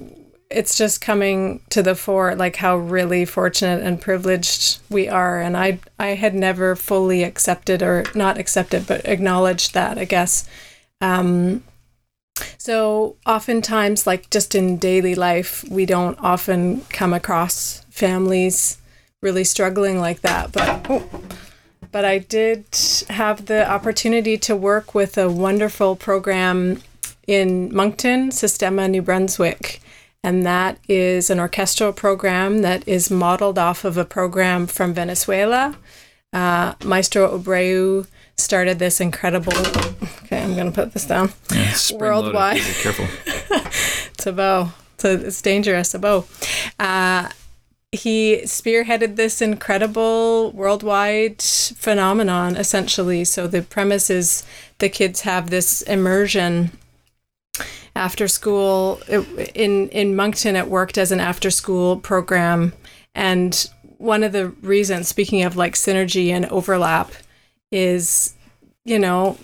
it's 0.50 0.78
just 0.78 1.02
coming 1.02 1.62
to 1.70 1.82
the 1.82 1.96
fore, 1.96 2.36
like 2.36 2.58
how 2.58 2.78
really 2.78 3.26
fortunate 3.26 3.84
and 3.84 4.02
privileged 4.02 4.80
we 4.90 5.08
are. 5.08 5.40
And 5.40 5.56
I, 5.56 5.80
I 5.98 6.08
had 6.10 6.36
never 6.36 6.76
fully 6.76 7.24
accepted, 7.24 7.82
or 7.82 8.04
not 8.14 8.38
accepted, 8.38 8.88
but 8.88 9.06
acknowledged 9.06 9.74
that, 9.74 9.98
I 9.98 10.06
guess. 10.06 10.48
Um, 11.00 11.64
so 12.58 13.18
oftentimes, 13.26 14.08
like 14.08 14.30
just 14.30 14.56
in 14.56 14.78
daily 14.78 15.16
life, 15.16 15.64
we 15.70 15.86
don't 15.86 16.18
often 16.20 16.82
come 16.90 17.14
across 17.14 17.86
families 17.90 18.81
really 19.22 19.44
struggling 19.44 20.00
like 20.00 20.22
that. 20.22 20.52
But 20.52 20.86
oh, 20.90 21.08
but 21.92 22.06
I 22.06 22.20
did 22.20 22.66
have 23.10 23.46
the 23.46 23.70
opportunity 23.70 24.38
to 24.40 24.56
work 24.56 24.94
with 24.96 25.18
a 25.18 25.30
wonderful 25.30 25.96
program 25.96 26.82
in 27.28 27.74
Moncton, 27.74 28.30
Sistema, 28.30 28.90
New 28.90 29.02
Brunswick. 29.02 29.82
And 30.24 30.46
that 30.46 30.78
is 30.88 31.30
an 31.30 31.40
orchestral 31.40 31.92
program 31.94 32.62
that 32.62 32.88
is 32.88 33.10
modeled 33.10 33.58
off 33.58 33.84
of 33.84 33.98
a 33.98 34.06
program 34.06 34.68
from 34.68 34.94
Venezuela. 34.94 35.76
Uh, 36.32 36.76
Maestro 36.84 37.38
Abreu 37.38 38.08
started 38.38 38.78
this 38.80 39.02
incredible. 39.02 39.54
Okay, 40.24 40.44
I'm 40.44 40.54
going 40.54 40.68
to 40.68 40.72
put 40.72 40.94
this 40.94 41.06
down. 41.06 41.32
Yeah. 41.52 41.76
Worldwide. 41.94 42.58
Be 42.58 42.74
careful. 42.82 43.08
It's 44.14 44.28
a 44.28 44.34
bow. 44.34 44.70
It's 45.04 45.42
dangerous, 45.42 45.96
a 45.96 46.00
bow. 46.00 46.26
Uh, 46.80 47.30
he 47.92 48.42
spearheaded 48.44 49.16
this 49.18 49.42
incredible 49.42 50.52
worldwide 50.52 51.42
phenomenon, 51.42 52.56
essentially. 52.56 53.26
So 53.26 53.48
the 53.48 53.62
premise 53.62 54.10
is 54.10 54.46
the 54.78 54.90
kids 54.90 55.22
have 55.22 55.50
this 55.50 55.82
immersion 55.82 56.72
after 57.96 58.28
school. 58.28 59.02
It, 59.08 59.52
in 59.56 59.90
in 59.90 60.16
Moncton, 60.16 60.56
it 60.56 60.68
worked 60.68 60.98
as 60.98 61.12
an 61.12 61.20
after 61.20 61.52
school 61.52 61.98
program, 61.98 62.74
and 63.14 63.70
one 63.98 64.24
of 64.24 64.32
the 64.32 64.50
reasons, 64.50 65.10
speaking 65.10 65.44
of 65.44 65.58
like 65.58 65.74
synergy 65.74 66.30
and 66.30 66.46
overlap, 66.46 67.12
is 67.72 68.36
you 68.86 69.00
know 69.00 69.38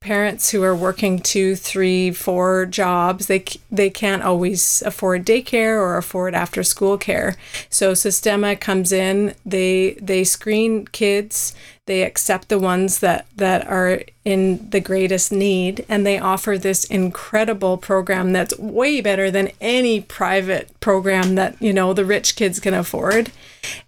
parents 0.00 0.50
who 0.50 0.62
are 0.62 0.76
working 0.76 1.18
two, 1.18 1.56
three, 1.56 2.10
four 2.10 2.66
jobs, 2.66 3.26
they 3.26 3.44
they 3.70 3.90
can't 3.90 4.22
always 4.22 4.82
afford 4.82 5.26
daycare 5.26 5.76
or 5.76 5.96
afford 5.96 6.34
after 6.34 6.62
school 6.62 6.96
care. 6.96 7.36
So 7.68 7.92
Sistema 7.92 8.58
comes 8.58 8.92
in, 8.92 9.34
they 9.44 9.98
they 10.00 10.24
screen 10.24 10.86
kids, 10.86 11.54
they 11.88 12.02
accept 12.02 12.48
the 12.48 12.58
ones 12.58 13.00
that 13.00 13.26
that 13.34 13.66
are 13.66 14.02
in 14.24 14.70
the 14.70 14.78
greatest 14.78 15.32
need, 15.32 15.84
and 15.88 16.06
they 16.06 16.18
offer 16.18 16.56
this 16.56 16.84
incredible 16.84 17.78
program 17.78 18.32
that's 18.32 18.56
way 18.58 19.00
better 19.00 19.30
than 19.30 19.50
any 19.60 20.00
private 20.02 20.78
program 20.78 21.34
that 21.34 21.60
you 21.60 21.72
know 21.72 21.92
the 21.92 22.04
rich 22.04 22.36
kids 22.36 22.60
can 22.60 22.74
afford. 22.74 23.32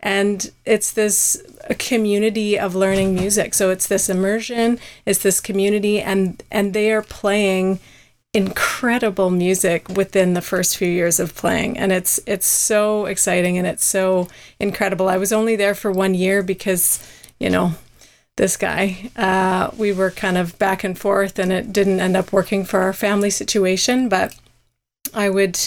And 0.00 0.50
it's 0.64 0.90
this 0.90 1.42
community 1.78 2.58
of 2.58 2.74
learning 2.74 3.14
music. 3.14 3.54
So 3.54 3.70
it's 3.70 3.86
this 3.86 4.08
immersion, 4.08 4.80
it's 5.06 5.22
this 5.22 5.40
community, 5.40 6.00
and 6.00 6.42
and 6.50 6.72
they 6.72 6.90
are 6.90 7.02
playing 7.02 7.78
incredible 8.32 9.28
music 9.30 9.88
within 9.88 10.32
the 10.34 10.40
first 10.40 10.76
few 10.76 10.88
years 10.88 11.18
of 11.18 11.34
playing 11.34 11.76
and 11.76 11.90
it's 11.90 12.20
it's 12.26 12.46
so 12.46 13.06
exciting 13.06 13.58
and 13.58 13.66
it's 13.66 13.84
so 13.84 14.28
incredible 14.60 15.08
i 15.08 15.16
was 15.16 15.32
only 15.32 15.56
there 15.56 15.74
for 15.74 15.90
one 15.90 16.14
year 16.14 16.40
because 16.40 17.04
you 17.40 17.50
know 17.50 17.72
this 18.40 18.56
guy 18.56 19.10
uh, 19.16 19.70
we 19.76 19.92
were 19.92 20.10
kind 20.10 20.38
of 20.38 20.58
back 20.58 20.82
and 20.82 20.98
forth 20.98 21.38
and 21.38 21.52
it 21.52 21.72
didn't 21.72 22.00
end 22.00 22.16
up 22.16 22.32
working 22.32 22.64
for 22.64 22.80
our 22.80 22.92
family 22.92 23.30
situation 23.30 24.08
but 24.08 24.34
i 25.14 25.28
would 25.28 25.58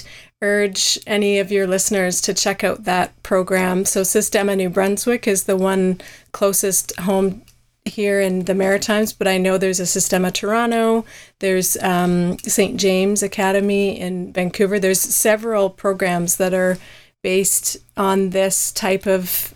urge 0.44 1.00
any 1.08 1.40
of 1.40 1.52
your 1.52 1.66
listeners 1.66 2.20
to 2.20 2.34
check 2.34 2.64
out 2.66 2.84
that 2.84 3.12
program. 3.24 3.86
So, 3.86 4.02
Sistema 4.02 4.58
New 4.58 4.70
Brunswick 4.70 5.26
is 5.26 5.46
the 5.46 5.56
one 5.56 6.02
closest 6.34 6.94
home 7.00 7.42
here 7.86 8.20
in 8.20 8.46
the 8.46 8.54
Maritimes, 8.54 9.14
but 9.14 9.28
I 9.28 9.38
know 9.38 9.58
there's 9.58 9.80
a 9.80 9.84
Sistema 9.84 10.32
Toronto, 10.32 11.06
there's 11.40 11.78
um, 11.78 12.38
St. 12.40 12.78
James 12.78 13.24
Academy 13.24 14.00
in 14.00 14.34
Vancouver. 14.34 14.80
There's 14.80 15.00
several 15.00 15.70
programs 15.70 16.36
that 16.38 16.54
are 16.54 16.78
based 17.24 17.78
on 17.96 18.32
this 18.32 18.72
type 18.72 19.06
of 19.06 19.54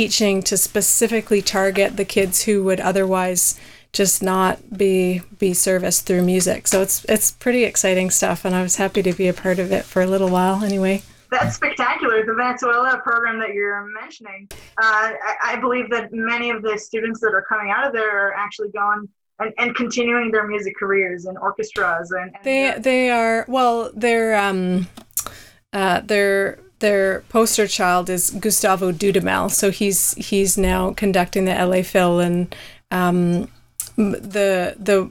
teaching 0.00 0.42
to 0.42 0.56
specifically 0.56 1.42
target 1.42 1.98
the 1.98 2.06
kids 2.06 2.44
who 2.44 2.64
would 2.64 2.80
otherwise 2.80 3.60
just 3.92 4.22
not 4.22 4.78
be 4.78 5.20
be 5.38 5.52
serviced 5.52 6.06
through 6.06 6.22
music. 6.22 6.66
So 6.66 6.80
it's 6.80 7.04
it's 7.04 7.32
pretty 7.32 7.64
exciting 7.64 8.08
stuff, 8.08 8.46
and 8.46 8.54
I 8.54 8.62
was 8.62 8.76
happy 8.76 9.02
to 9.02 9.12
be 9.12 9.28
a 9.28 9.34
part 9.34 9.58
of 9.58 9.72
it 9.72 9.84
for 9.84 10.00
a 10.00 10.06
little 10.06 10.30
while. 10.30 10.64
Anyway, 10.64 11.02
that's 11.30 11.56
spectacular. 11.56 12.24
The 12.24 12.32
Venezuela 12.32 12.98
program 13.04 13.38
that 13.40 13.52
you're 13.52 13.86
mentioning, 14.00 14.48
uh, 14.50 14.54
I, 14.78 15.36
I, 15.42 15.56
believe 15.56 15.90
that 15.90 16.08
many 16.12 16.48
of 16.48 16.62
the 16.62 16.78
students 16.78 17.20
that 17.20 17.34
are 17.34 17.44
coming 17.46 17.70
out 17.70 17.86
of 17.86 17.92
there 17.92 18.28
are 18.28 18.34
actually 18.34 18.70
going. 18.70 19.06
And, 19.42 19.54
and 19.56 19.74
continuing 19.74 20.30
their 20.30 20.46
music 20.46 20.74
careers 20.78 21.24
in 21.24 21.34
orchestras 21.38 22.10
and, 22.10 22.30
and 22.34 22.44
they 22.44 22.74
they 22.78 23.08
are 23.08 23.46
well 23.48 23.90
they're 23.94 24.36
um 24.36 24.86
uh 25.72 26.00
their 26.00 26.58
their 26.80 27.20
poster 27.28 27.66
child 27.66 28.10
is 28.10 28.30
Gustavo 28.30 28.92
Dudamel 28.92 29.50
so 29.50 29.70
he's 29.70 30.14
he's 30.14 30.58
now 30.58 30.92
conducting 30.92 31.44
the 31.44 31.54
LA 31.54 31.82
Phil 31.82 32.20
and 32.20 32.54
um 32.90 33.48
the 33.96 34.74
the 34.78 35.10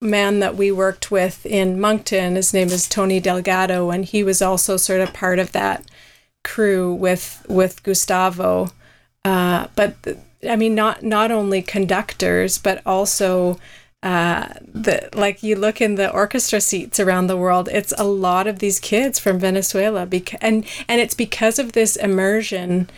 man 0.00 0.40
that 0.40 0.56
we 0.56 0.72
worked 0.72 1.10
with 1.10 1.44
in 1.44 1.80
Moncton, 1.80 2.36
his 2.36 2.54
name 2.54 2.68
is 2.68 2.88
Tony 2.88 3.20
Delgado, 3.20 3.90
and 3.90 4.04
he 4.04 4.22
was 4.22 4.40
also 4.40 4.76
sort 4.76 5.00
of 5.00 5.12
part 5.12 5.38
of 5.38 5.52
that 5.52 5.84
crew 6.42 6.92
with 6.94 7.44
with 7.48 7.82
Gustavo. 7.82 8.70
Uh, 9.24 9.66
but 9.76 9.94
I 10.48 10.56
mean, 10.56 10.74
not 10.74 11.02
not 11.02 11.30
only 11.30 11.62
conductors, 11.62 12.56
but 12.58 12.82
also 12.86 13.58
uh, 14.02 14.48
the 14.60 15.08
like 15.14 15.42
you 15.42 15.56
look 15.56 15.80
in 15.80 15.96
the 15.96 16.10
orchestra 16.10 16.60
seats 16.60 16.98
around 16.98 17.26
the 17.26 17.36
world. 17.36 17.68
It's 17.70 17.92
a 17.98 18.04
lot 18.04 18.46
of 18.46 18.58
these 18.58 18.80
kids 18.80 19.18
from 19.18 19.38
Venezuela, 19.38 20.06
because 20.06 20.38
and 20.40 20.64
and 20.88 21.00
it's 21.00 21.14
because 21.14 21.58
of 21.58 21.72
this 21.72 21.96
immersion 21.96 22.88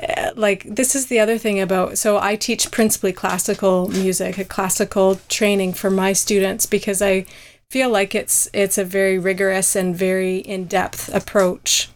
uh, 0.00 0.30
like 0.36 0.62
this 0.64 0.94
is 0.94 1.06
the 1.06 1.18
other 1.18 1.38
thing 1.38 1.60
about 1.60 1.98
so 1.98 2.18
i 2.18 2.36
teach 2.36 2.70
principally 2.70 3.12
classical 3.12 3.88
music 3.88 4.38
a 4.38 4.44
classical 4.44 5.18
training 5.28 5.72
for 5.72 5.90
my 5.90 6.12
students 6.12 6.66
because 6.66 7.02
i 7.02 7.24
feel 7.68 7.90
like 7.90 8.14
it's 8.14 8.48
it's 8.52 8.78
a 8.78 8.84
very 8.84 9.18
rigorous 9.18 9.74
and 9.74 9.96
very 9.96 10.38
in-depth 10.38 11.12
approach 11.12 11.88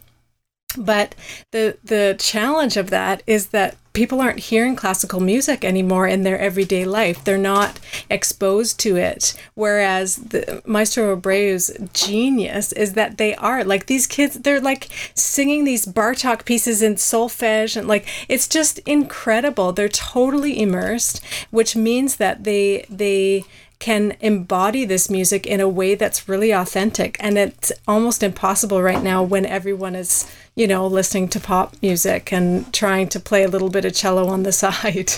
but 0.77 1.15
the 1.51 1.77
the 1.83 2.15
challenge 2.19 2.77
of 2.77 2.89
that 2.89 3.23
is 3.27 3.47
that 3.47 3.77
people 3.93 4.19
aren't 4.19 4.39
hearing 4.39 4.75
classical 4.75 5.19
music 5.19 5.63
anymore 5.63 6.07
in 6.07 6.23
their 6.23 6.39
everyday 6.39 6.83
life. 6.83 7.23
They're 7.23 7.37
not 7.37 7.79
exposed 8.09 8.79
to 8.79 8.97
it. 8.97 9.35
Whereas 9.53 10.15
the 10.15 10.63
Maestro 10.65 11.15
Abreu's 11.15 11.71
genius 11.93 12.71
is 12.73 12.93
that 12.93 13.17
they 13.17 13.35
are 13.35 13.63
like 13.63 13.85
these 13.85 14.07
kids. 14.07 14.39
They're 14.39 14.59
like 14.59 14.89
singing 15.13 15.63
these 15.63 15.85
Bartok 15.85 16.43
pieces 16.45 16.81
in 16.81 16.95
solfege, 16.95 17.77
and 17.77 17.87
like 17.87 18.07
it's 18.27 18.47
just 18.47 18.79
incredible. 18.79 19.71
They're 19.71 19.89
totally 19.89 20.59
immersed, 20.59 21.23
which 21.51 21.75
means 21.75 22.15
that 22.17 22.43
they 22.43 22.85
they 22.89 23.45
can 23.83 24.15
embody 24.21 24.85
this 24.85 25.09
music 25.09 25.45
in 25.45 25.59
a 25.59 25.67
way 25.67 25.93
that's 25.93 26.29
really 26.29 26.51
authentic 26.51 27.17
and 27.19 27.37
it's 27.37 27.69
almost 27.85 28.23
impossible 28.23 28.81
right 28.81 29.03
now 29.03 29.21
when 29.21 29.45
everyone 29.45 29.93
is 29.93 30.31
you 30.55 30.65
know 30.65 30.87
listening 30.87 31.27
to 31.27 31.37
pop 31.37 31.75
music 31.81 32.31
and 32.31 32.73
trying 32.73 33.09
to 33.09 33.19
play 33.19 33.43
a 33.43 33.49
little 33.49 33.69
bit 33.69 33.83
of 33.83 33.93
cello 33.93 34.27
on 34.27 34.43
the 34.43 34.51
side 34.63 35.11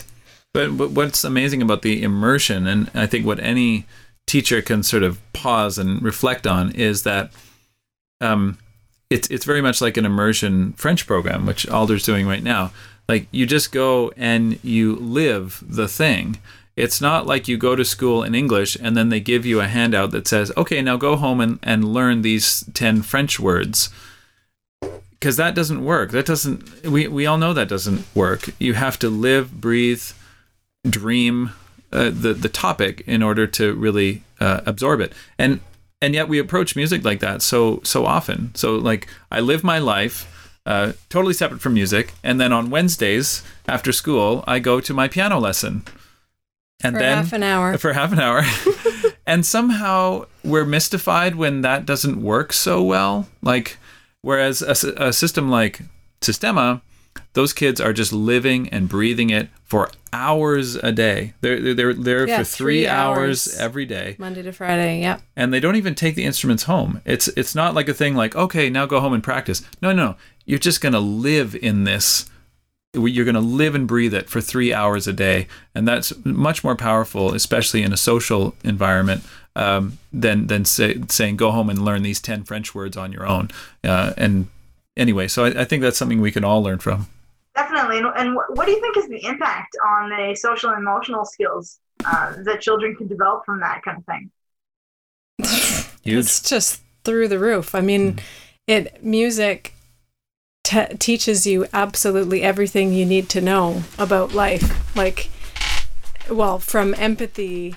but, 0.51 0.75
but 0.75 0.89
what's 0.89 1.23
amazing 1.23 1.61
about 1.61 1.83
the 1.83 2.01
immersion 2.01 2.65
and 2.65 2.89
i 2.95 3.05
think 3.05 3.23
what 3.23 3.39
any 3.39 3.85
teacher 4.25 4.63
can 4.63 4.81
sort 4.81 5.03
of 5.03 5.19
pause 5.33 5.77
and 5.77 6.01
reflect 6.01 6.47
on 6.47 6.71
is 6.71 7.03
that 7.03 7.29
um, 8.19 8.57
it's 9.09 9.29
it's 9.29 9.45
very 9.45 9.61
much 9.61 9.81
like 9.81 9.97
an 9.97 10.05
immersion 10.05 10.73
French 10.73 11.05
program, 11.05 11.45
which 11.45 11.67
Alder's 11.67 12.03
doing 12.03 12.27
right 12.27 12.43
now. 12.43 12.71
Like 13.07 13.27
you 13.31 13.45
just 13.45 13.71
go 13.71 14.11
and 14.17 14.63
you 14.63 14.95
live 14.95 15.63
the 15.67 15.87
thing. 15.87 16.39
It's 16.75 16.99
not 16.99 17.25
like 17.25 17.47
you 17.47 17.57
go 17.57 17.75
to 17.75 17.85
school 17.85 18.21
in 18.21 18.35
English 18.35 18.75
and 18.75 18.97
then 18.97 19.09
they 19.09 19.21
give 19.21 19.45
you 19.45 19.61
a 19.61 19.67
handout 19.67 20.11
that 20.11 20.27
says, 20.27 20.51
okay, 20.57 20.81
now 20.81 20.97
go 20.97 21.15
home 21.15 21.39
and, 21.39 21.59
and 21.63 21.93
learn 21.93 22.21
these 22.21 22.65
10 22.73 23.01
French 23.01 23.39
words. 23.39 23.89
Because 25.11 25.37
that 25.37 25.55
doesn't 25.55 25.85
work. 25.85 26.11
That 26.11 26.25
doesn't, 26.25 26.83
we, 26.83 27.07
we 27.07 27.25
all 27.25 27.37
know 27.37 27.53
that 27.53 27.69
doesn't 27.69 28.05
work. 28.13 28.49
You 28.59 28.73
have 28.73 28.99
to 28.99 29.09
live, 29.09 29.61
breathe, 29.61 30.03
dream 30.87 31.51
uh, 31.93 32.11
the, 32.13 32.33
the 32.33 32.49
topic 32.49 33.03
in 33.07 33.23
order 33.23 33.47
to 33.47 33.73
really 33.73 34.23
uh, 34.41 34.59
absorb 34.65 34.99
it. 34.99 35.13
And, 35.39 35.61
and 36.01 36.13
yet 36.13 36.27
we 36.27 36.39
approach 36.39 36.75
music 36.75 37.05
like 37.05 37.21
that 37.21 37.41
so, 37.41 37.79
so 37.83 38.05
often. 38.05 38.53
So, 38.53 38.75
like, 38.75 39.07
I 39.31 39.39
live 39.39 39.63
my 39.63 39.79
life. 39.79 40.31
Uh, 40.65 40.93
totally 41.09 41.33
separate 41.33 41.61
from 41.61 41.73
music. 41.75 42.13
And 42.21 42.39
then 42.39 42.51
on 42.51 42.69
Wednesdays 42.69 43.43
after 43.67 43.93
school, 43.93 44.43
I 44.45 44.59
go 44.59 44.81
to 44.81 44.93
my 44.93 45.07
piano 45.07 45.39
lesson 45.39 45.83
and 46.83 46.95
for 46.95 46.99
then 46.99 47.17
half 47.17 47.33
an 47.33 47.43
hour. 47.43 47.77
For 47.77 47.93
half 47.93 48.11
an 48.11 48.19
hour. 48.19 48.43
And 49.25 49.45
somehow 49.45 50.25
we're 50.43 50.65
mystified 50.65 51.35
when 51.35 51.61
that 51.61 51.85
doesn't 51.85 52.21
work 52.21 52.53
so 52.53 52.83
well. 52.83 53.27
Like 53.41 53.77
whereas 54.21 54.61
a, 54.61 54.93
a, 54.97 55.13
system 55.13 55.49
like 55.49 55.81
sistema 56.21 56.81
those 57.33 57.53
kids 57.53 57.81
are 57.81 57.93
just 57.93 58.11
living 58.13 58.69
and 58.69 58.89
breathing 58.89 59.29
it 59.29 59.49
for 59.63 59.89
hours 60.13 60.75
a 60.75 60.91
day. 60.91 61.33
They're 61.41 61.73
they're 61.73 61.93
there 61.93 62.27
yeah, 62.27 62.39
for 62.39 62.43
three, 62.43 62.65
three 62.83 62.87
hours, 62.87 63.47
hours, 63.47 63.59
every 63.59 63.85
day. 63.85 64.15
Monday 64.17 64.41
to 64.43 64.51
friday 64.51 65.01
yep. 65.01 65.21
And 65.35 65.53
they 65.53 65.59
don't 65.59 65.75
even 65.75 65.95
take 65.95 66.15
the 66.15 66.23
instruments 66.23 66.63
home. 66.63 67.01
It's 67.05 67.27
it's 67.29 67.55
not 67.55 67.73
like 67.73 67.89
a 67.89 67.93
thing 67.93 68.15
like 68.15 68.35
okay 68.35 68.69
now 68.69 68.85
go 68.85 68.99
home 68.99 69.13
and 69.13 69.23
practice. 69.23 69.63
No 69.81 69.91
no. 69.91 70.17
You're 70.45 70.59
just 70.59 70.81
gonna 70.81 70.99
live 70.99 71.55
in 71.55 71.83
this 71.83 72.29
you're 72.95 73.25
going 73.25 73.35
to 73.35 73.41
live 73.41 73.75
and 73.75 73.87
breathe 73.87 74.13
it 74.13 74.29
for 74.29 74.41
three 74.41 74.73
hours 74.73 75.07
a 75.07 75.13
day, 75.13 75.47
and 75.73 75.87
that's 75.87 76.13
much 76.25 76.63
more 76.63 76.75
powerful, 76.75 77.33
especially 77.33 77.83
in 77.83 77.93
a 77.93 77.97
social 77.97 78.55
environment, 78.63 79.23
um, 79.55 79.97
than 80.11 80.47
than 80.47 80.65
say, 80.65 81.01
saying 81.09 81.37
go 81.37 81.51
home 81.51 81.69
and 81.69 81.83
learn 81.83 82.03
these 82.03 82.19
ten 82.19 82.43
French 82.43 82.73
words 82.73 82.97
on 82.97 83.11
your 83.11 83.27
own. 83.27 83.49
Uh, 83.83 84.13
and 84.17 84.47
anyway, 84.97 85.27
so 85.27 85.45
I, 85.45 85.61
I, 85.61 85.65
think 85.65 85.81
that's 85.81 85.97
something 85.97 86.21
we 86.21 86.31
can 86.31 86.43
all 86.43 86.61
learn 86.63 86.79
from. 86.79 87.07
Definitely. 87.55 87.99
And, 87.99 88.07
and 88.17 88.35
what 88.49 88.65
do 88.65 88.71
you 88.71 88.81
think 88.81 88.97
is 88.97 89.07
the 89.07 89.25
impact 89.25 89.77
on 89.85 90.09
the 90.09 90.35
social 90.35 90.71
and 90.71 90.79
emotional 90.79 91.23
skills 91.23 91.79
uh, 92.03 92.33
that 92.43 92.61
children 92.61 92.95
can 92.95 93.07
develop 93.07 93.45
from 93.45 93.61
that 93.61 93.81
kind 93.83 93.97
of 93.97 94.05
thing? 94.05 94.31
Huge. 96.03 96.25
It's 96.25 96.41
just 96.41 96.81
through 97.03 97.29
the 97.29 97.39
roof. 97.39 97.73
I 97.73 97.81
mean, 97.81 98.15
mm. 98.15 98.21
it 98.67 99.03
music 99.03 99.74
teaches 100.99 101.45
you 101.47 101.65
absolutely 101.73 102.41
everything 102.41 102.93
you 102.93 103.05
need 103.05 103.29
to 103.29 103.41
know 103.41 103.83
about 103.97 104.33
life. 104.33 104.95
Like, 104.95 105.29
well, 106.29 106.59
from 106.59 106.93
empathy, 106.97 107.75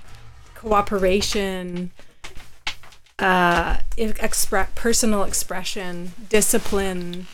cooperation, 0.54 1.90
uh, 3.18 3.78
expre- 3.96 4.74
personal 4.74 5.24
expression, 5.24 6.12
discipline, 6.28 7.26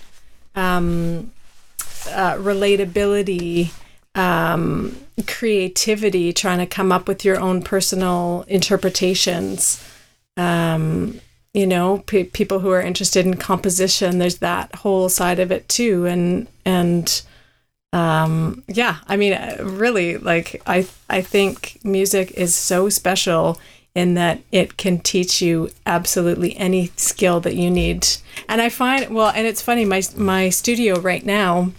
um, 0.54 1.32
uh, 2.08 2.34
relatability, 2.34 3.72
um, 4.14 4.96
creativity, 5.26 6.32
trying 6.32 6.58
to 6.58 6.66
come 6.66 6.92
up 6.92 7.08
with 7.08 7.24
your 7.24 7.38
own 7.38 7.62
personal 7.62 8.44
interpretations. 8.48 9.82
Um, 10.36 11.20
you 11.54 11.66
know 11.66 11.98
pe- 12.06 12.24
people 12.24 12.58
who 12.58 12.70
are 12.70 12.82
interested 12.82 13.24
in 13.24 13.36
composition 13.36 14.18
there's 14.18 14.38
that 14.38 14.74
whole 14.74 15.08
side 15.08 15.38
of 15.38 15.50
it 15.50 15.68
too. 15.68 16.04
And 16.04 16.48
and 16.64 17.22
um 17.92 18.64
yeah 18.66 18.96
i 19.06 19.16
mean 19.16 19.38
really 19.62 20.18
like 20.18 20.60
i 20.66 20.84
i 21.08 21.20
think 21.20 21.78
music 21.84 22.32
is 22.32 22.52
so 22.52 22.88
special 22.88 23.56
in 23.94 24.14
that 24.14 24.40
it 24.50 24.76
can 24.76 24.98
teach 24.98 25.40
you 25.40 25.70
absolutely 25.86 26.56
any 26.56 26.90
skill 26.96 27.38
that 27.38 27.54
you 27.54 27.70
need. 27.70 28.06
And 28.48 28.60
i 28.60 28.68
find 28.68 29.14
well 29.14 29.28
and 29.28 29.46
it's 29.46 29.62
funny 29.62 29.84
my 29.84 30.02
my 30.16 30.50
studio 30.50 30.98
right 30.98 31.24
now 31.24 31.70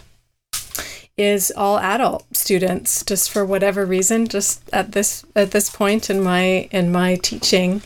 is 1.18 1.52
all 1.56 1.80
adult 1.80 2.26
students 2.36 3.04
just 3.04 3.30
for 3.32 3.46
whatever 3.46 3.86
reason 3.86 4.28
just 4.28 4.70
at 4.74 4.92
this 4.94 5.26
at 5.36 5.52
this 5.52 5.70
point 5.70 6.10
in 6.10 6.22
my 6.24 6.68
in 6.72 6.92
my 6.92 7.16
teaching 7.16 7.82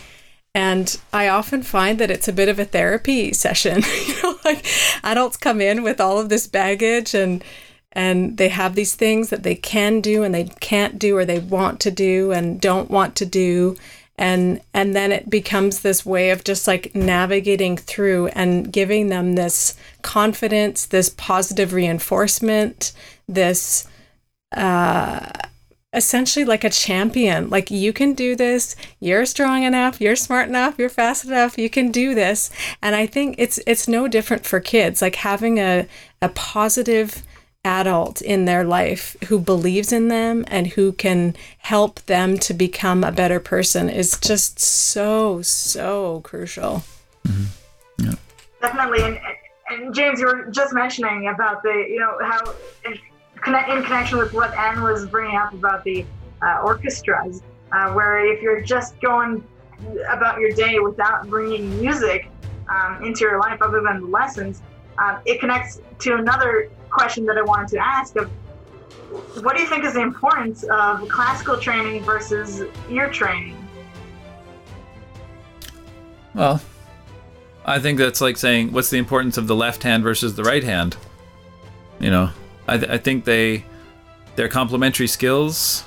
and 0.60 1.00
I 1.14 1.30
often 1.30 1.64
find 1.64 2.00
that 2.00 2.12
it's 2.12 2.28
a 2.28 2.34
bit 2.34 2.50
of 2.50 2.60
a 2.60 2.66
therapy 2.66 3.32
session. 3.32 3.82
you 4.08 4.22
know, 4.22 4.38
like 4.44 4.66
adults 5.06 5.38
come 5.38 5.62
in 5.62 5.84
with 5.84 6.02
all 6.02 6.20
of 6.20 6.28
this 6.28 6.48
baggage 6.48 7.14
and 7.14 7.42
and 7.94 8.36
they 8.36 8.50
have 8.50 8.76
these 8.76 8.94
things 8.94 9.30
that 9.30 9.44
they 9.44 9.56
can 9.56 10.02
do 10.02 10.22
and 10.22 10.36
they 10.36 10.44
can't 10.60 11.00
do 11.00 11.16
or 11.16 11.24
they 11.24 11.40
want 11.40 11.80
to 11.80 11.92
do 11.92 12.34
and 12.34 12.60
don't 12.60 12.92
want 12.92 13.16
to 13.16 13.26
do 13.26 13.78
and 14.18 14.60
and 14.74 14.94
then 14.94 15.14
it 15.14 15.30
becomes 15.30 15.80
this 15.80 16.06
way 16.06 16.30
of 16.30 16.44
just 16.44 16.68
like 16.68 16.94
navigating 16.94 17.78
through 17.78 18.28
and 18.28 18.72
giving 18.74 19.08
them 19.08 19.36
this 19.36 19.78
confidence 20.02 20.86
this 20.88 21.10
positive 21.12 21.72
reinforcement 21.72 22.92
this 23.30 23.88
uh 24.58 25.32
essentially 25.94 26.46
like 26.46 26.64
a 26.64 26.70
champion. 26.70 27.50
Like 27.50 27.72
you 27.72 27.94
can 27.94 28.14
do 28.14 28.36
this. 28.36 28.76
You're 29.00 29.26
strong 29.26 29.64
enough. 29.64 30.00
You're 30.00 30.16
smart 30.16 30.48
enough. 30.48 30.78
You're 30.78 30.90
fast 30.90 31.26
enough. 31.26 31.58
You 31.58 31.70
can 31.70 31.92
do 31.92 32.14
this. 32.14 32.50
And 32.82 32.96
I 32.96 33.06
think 33.06 33.36
it's 33.38 33.60
it's 33.66 33.88
no 33.88 34.08
different 34.08 34.46
for 34.46 34.60
kids. 34.60 35.02
Like 35.02 35.16
having 35.16 35.60
a 35.60 35.88
a 36.22 36.30
positive 36.30 37.24
adult 37.66 38.22
in 38.22 38.46
their 38.46 38.64
life 38.64 39.18
who 39.26 39.38
believes 39.40 39.92
in 39.92 40.08
them 40.08 40.46
and 40.48 40.68
who 40.68 40.94
can 40.94 41.36
help 41.58 42.00
them 42.06 42.38
to 42.38 42.54
become 42.54 43.04
a 43.04 43.12
better 43.12 43.40
person 43.40 43.90
is 43.90 44.18
just 44.20 44.60
so 44.60 45.42
so 45.42 46.22
crucial. 46.22 46.84
Mm-hmm. 47.28 48.06
Yeah. 48.06 48.16
Definitely. 48.62 49.04
And, 49.04 49.20
and 49.70 49.94
James, 49.94 50.20
you 50.20 50.28
were 50.28 50.50
just 50.52 50.74
mentioning 50.74 51.28
about 51.28 51.64
the 51.64 51.86
you 51.90 52.00
know 52.00 52.18
how 52.22 52.54
in 53.48 53.84
connection 53.84 54.18
with 54.18 54.34
what 54.34 54.54
Anne 54.56 54.82
was 54.82 55.06
bringing 55.08 55.38
up 55.38 55.54
about 55.54 55.84
the 55.84 56.06
uh, 56.42 56.62
orchestras, 56.64 57.42
uh, 57.72 57.92
where 57.92 58.26
if 58.26 58.42
you're 58.42 58.62
just 58.62 59.00
going 59.02 59.44
about 60.10 60.40
your 60.40 60.52
day 60.52 60.80
without 60.80 61.30
bringing 61.30 61.80
music 61.80 62.30
um, 62.70 63.04
into 63.04 63.22
your 63.22 63.40
life 63.40 63.62
other 63.62 63.82
than 63.82 64.02
the 64.02 64.08
lessons, 64.08 64.62
um, 64.98 65.20
it 65.26 65.40
connects 65.40 65.82
to 66.00 66.16
another 66.16 66.70
question 66.90 67.26
that 67.26 67.38
I 67.38 67.42
wanted 67.42 67.70
to 67.70 67.78
ask 67.78 68.16
of 68.16 68.30
what 69.42 69.56
do 69.56 69.62
you 69.62 69.68
think 69.68 69.86
is 69.86 69.94
the 69.94 70.02
importance 70.02 70.64
of 70.64 71.08
classical 71.08 71.58
training 71.58 72.04
versus 72.04 72.64
ear 72.90 73.10
training? 73.10 73.56
Well, 76.36 76.62
I 77.66 77.80
think 77.80 77.98
that's 77.98 78.22
like 78.22 78.38
saying 78.38 78.72
what's 78.72 78.90
the 78.90 78.98
importance 78.98 79.38
of 79.38 79.48
the 79.48 79.56
left 79.56 79.84
hand 79.84 80.04
versus 80.04 80.36
the 80.36 80.44
right 80.44 80.64
hand? 80.64 80.98
You 82.00 82.12
know, 82.12 82.30
I, 82.70 82.78
th- 82.78 82.92
I 82.92 82.98
think 82.98 83.26
they 83.26 83.66
they're 84.36 84.48
complementary 84.48 85.08
skills. 85.08 85.82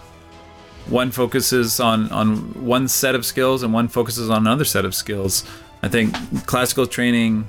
One 0.87 1.11
focuses 1.11 1.81
on 1.81 2.11
on 2.11 2.65
one 2.65 2.89
set 2.89 3.15
of 3.15 3.25
skills, 3.25 3.63
and 3.63 3.73
one 3.73 3.89
focuses 3.89 4.29
on 4.31 4.39
another 4.43 4.65
set 4.65 4.85
of 4.85 4.95
skills. 4.95 5.45
I 5.83 5.89
think 5.89 6.15
classical 6.47 6.87
training 6.87 7.49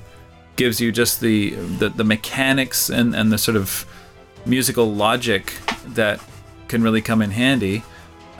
gives 0.56 0.80
you 0.80 0.92
just 0.92 1.20
the 1.20 1.50
the, 1.78 1.88
the 1.88 2.04
mechanics 2.04 2.90
and, 2.90 3.14
and 3.14 3.32
the 3.32 3.38
sort 3.38 3.56
of 3.56 3.86
musical 4.46 4.92
logic 4.92 5.54
that 5.88 6.20
can 6.68 6.82
really 6.82 7.02
come 7.02 7.22
in 7.22 7.30
handy. 7.30 7.82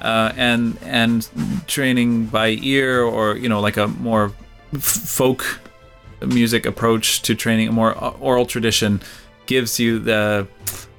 Uh, 0.00 0.32
and 0.36 0.78
and 0.82 1.28
training 1.66 2.26
by 2.26 2.58
ear 2.60 3.02
or 3.02 3.36
you 3.36 3.48
know 3.48 3.60
like 3.60 3.78
a 3.78 3.88
more 3.88 4.32
folk 4.78 5.60
music 6.26 6.66
approach 6.66 7.22
to 7.22 7.34
training 7.34 7.68
a 7.68 7.72
more 7.72 7.94
oral 8.20 8.44
tradition 8.44 9.00
gives 9.46 9.78
you 9.78 9.98
the 9.98 10.46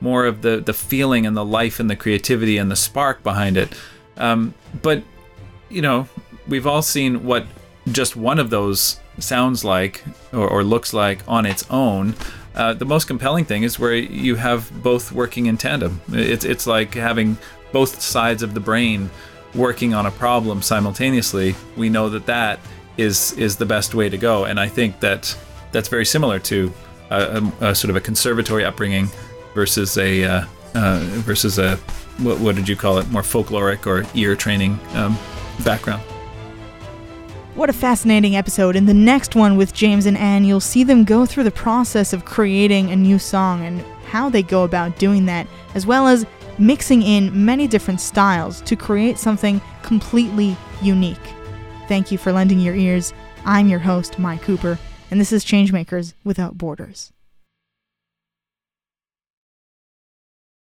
more 0.02 0.26
of 0.26 0.42
the 0.42 0.58
the 0.58 0.74
feeling 0.74 1.26
and 1.26 1.36
the 1.36 1.46
life 1.46 1.80
and 1.80 1.90
the 1.90 1.96
creativity 1.96 2.58
and 2.58 2.70
the 2.70 2.76
spark 2.76 3.24
behind 3.24 3.58
it. 3.58 3.74
Um, 4.18 4.54
but 4.82 5.04
you 5.70 5.82
know, 5.82 6.08
we've 6.48 6.68
all 6.68 6.82
seen 6.82 7.26
what 7.26 7.46
just 7.92 8.16
one 8.16 8.40
of 8.40 8.50
those 8.50 9.00
sounds 9.20 9.64
like 9.64 10.04
or, 10.34 10.48
or 10.48 10.64
looks 10.64 10.94
like 10.94 11.20
on 11.28 11.46
its 11.46 11.66
own. 11.70 12.16
Uh, 12.56 12.74
the 12.74 12.86
most 12.86 13.06
compelling 13.06 13.46
thing 13.46 13.64
is 13.64 13.78
where 13.78 13.94
you 13.94 14.36
have 14.36 14.72
both 14.82 15.12
working 15.12 15.46
in 15.48 15.58
tandem. 15.58 16.02
It's 16.10 16.46
it's 16.46 16.66
like 16.66 16.94
having 16.94 17.38
both 17.72 18.02
sides 18.02 18.44
of 18.44 18.54
the 18.54 18.60
brain 18.60 19.10
working 19.54 19.94
on 19.94 20.06
a 20.06 20.12
problem 20.12 20.62
simultaneously. 20.62 21.56
We 21.76 21.90
know 21.90 22.10
that 22.10 22.26
that 22.28 22.60
is 22.98 23.34
is 23.34 23.58
the 23.58 23.66
best 23.66 23.94
way 23.94 24.10
to 24.10 24.18
go, 24.18 24.46
and 24.46 24.60
I 24.60 24.68
think 24.70 25.00
that 25.02 25.36
that's 25.72 25.90
very 25.90 26.06
similar 26.06 26.40
to 26.40 26.72
a, 27.10 27.42
a, 27.62 27.70
a 27.70 27.76
sort 27.76 27.90
of 27.90 27.96
a 27.96 28.02
conservatory 28.02 28.66
upbringing 28.66 29.10
versus 29.54 29.98
a 29.98 30.24
uh, 30.24 30.46
uh, 30.76 31.00
versus 31.24 31.58
a 31.58 31.78
what, 32.18 32.40
what, 32.40 32.56
did 32.56 32.68
you 32.68 32.76
call 32.76 32.98
it 32.98 33.10
more 33.10 33.22
folkloric 33.22 33.86
or 33.86 34.06
ear 34.14 34.36
training 34.36 34.80
um, 34.94 35.18
background. 35.64 36.02
What 37.56 37.70
a 37.70 37.74
fascinating 37.74 38.36
episode. 38.36 38.76
In 38.76 38.86
the 38.86 38.94
next 38.94 39.36
one 39.36 39.56
with 39.56 39.74
James 39.74 40.06
and 40.06 40.18
Anne, 40.18 40.44
you'll 40.44 40.60
see 40.60 40.84
them 40.84 41.06
go 41.06 41.26
through 41.26 41.46
the 41.46 41.52
process 41.52 42.12
of 42.12 42.26
creating 42.26 42.92
a 42.92 42.96
new 42.96 43.18
song 43.18 43.66
and 43.66 43.82
how 44.08 44.30
they 44.30 44.44
go 44.44 44.64
about 44.64 44.98
doing 44.98 45.26
that, 45.26 45.48
as 45.74 45.86
well 45.86 46.08
as 46.08 46.26
mixing 46.58 47.02
in 47.02 47.46
many 47.46 47.68
different 47.68 48.02
styles 48.02 48.62
to 48.62 48.76
create 48.76 49.18
something 49.18 49.62
completely 49.84 50.58
unique. 50.82 51.18
Thank 51.88 52.12
you 52.12 52.18
for 52.18 52.34
lending 52.34 52.60
your 52.60 52.76
ears. 52.76 53.14
I'm 53.46 53.70
your 53.70 53.80
host, 53.80 54.20
Mike 54.20 54.42
Cooper 54.42 54.78
and 55.16 55.22
this 55.22 55.32
is 55.32 55.46
Changemakers 55.46 56.14
Without 56.26 56.58
Borders. 56.58 57.14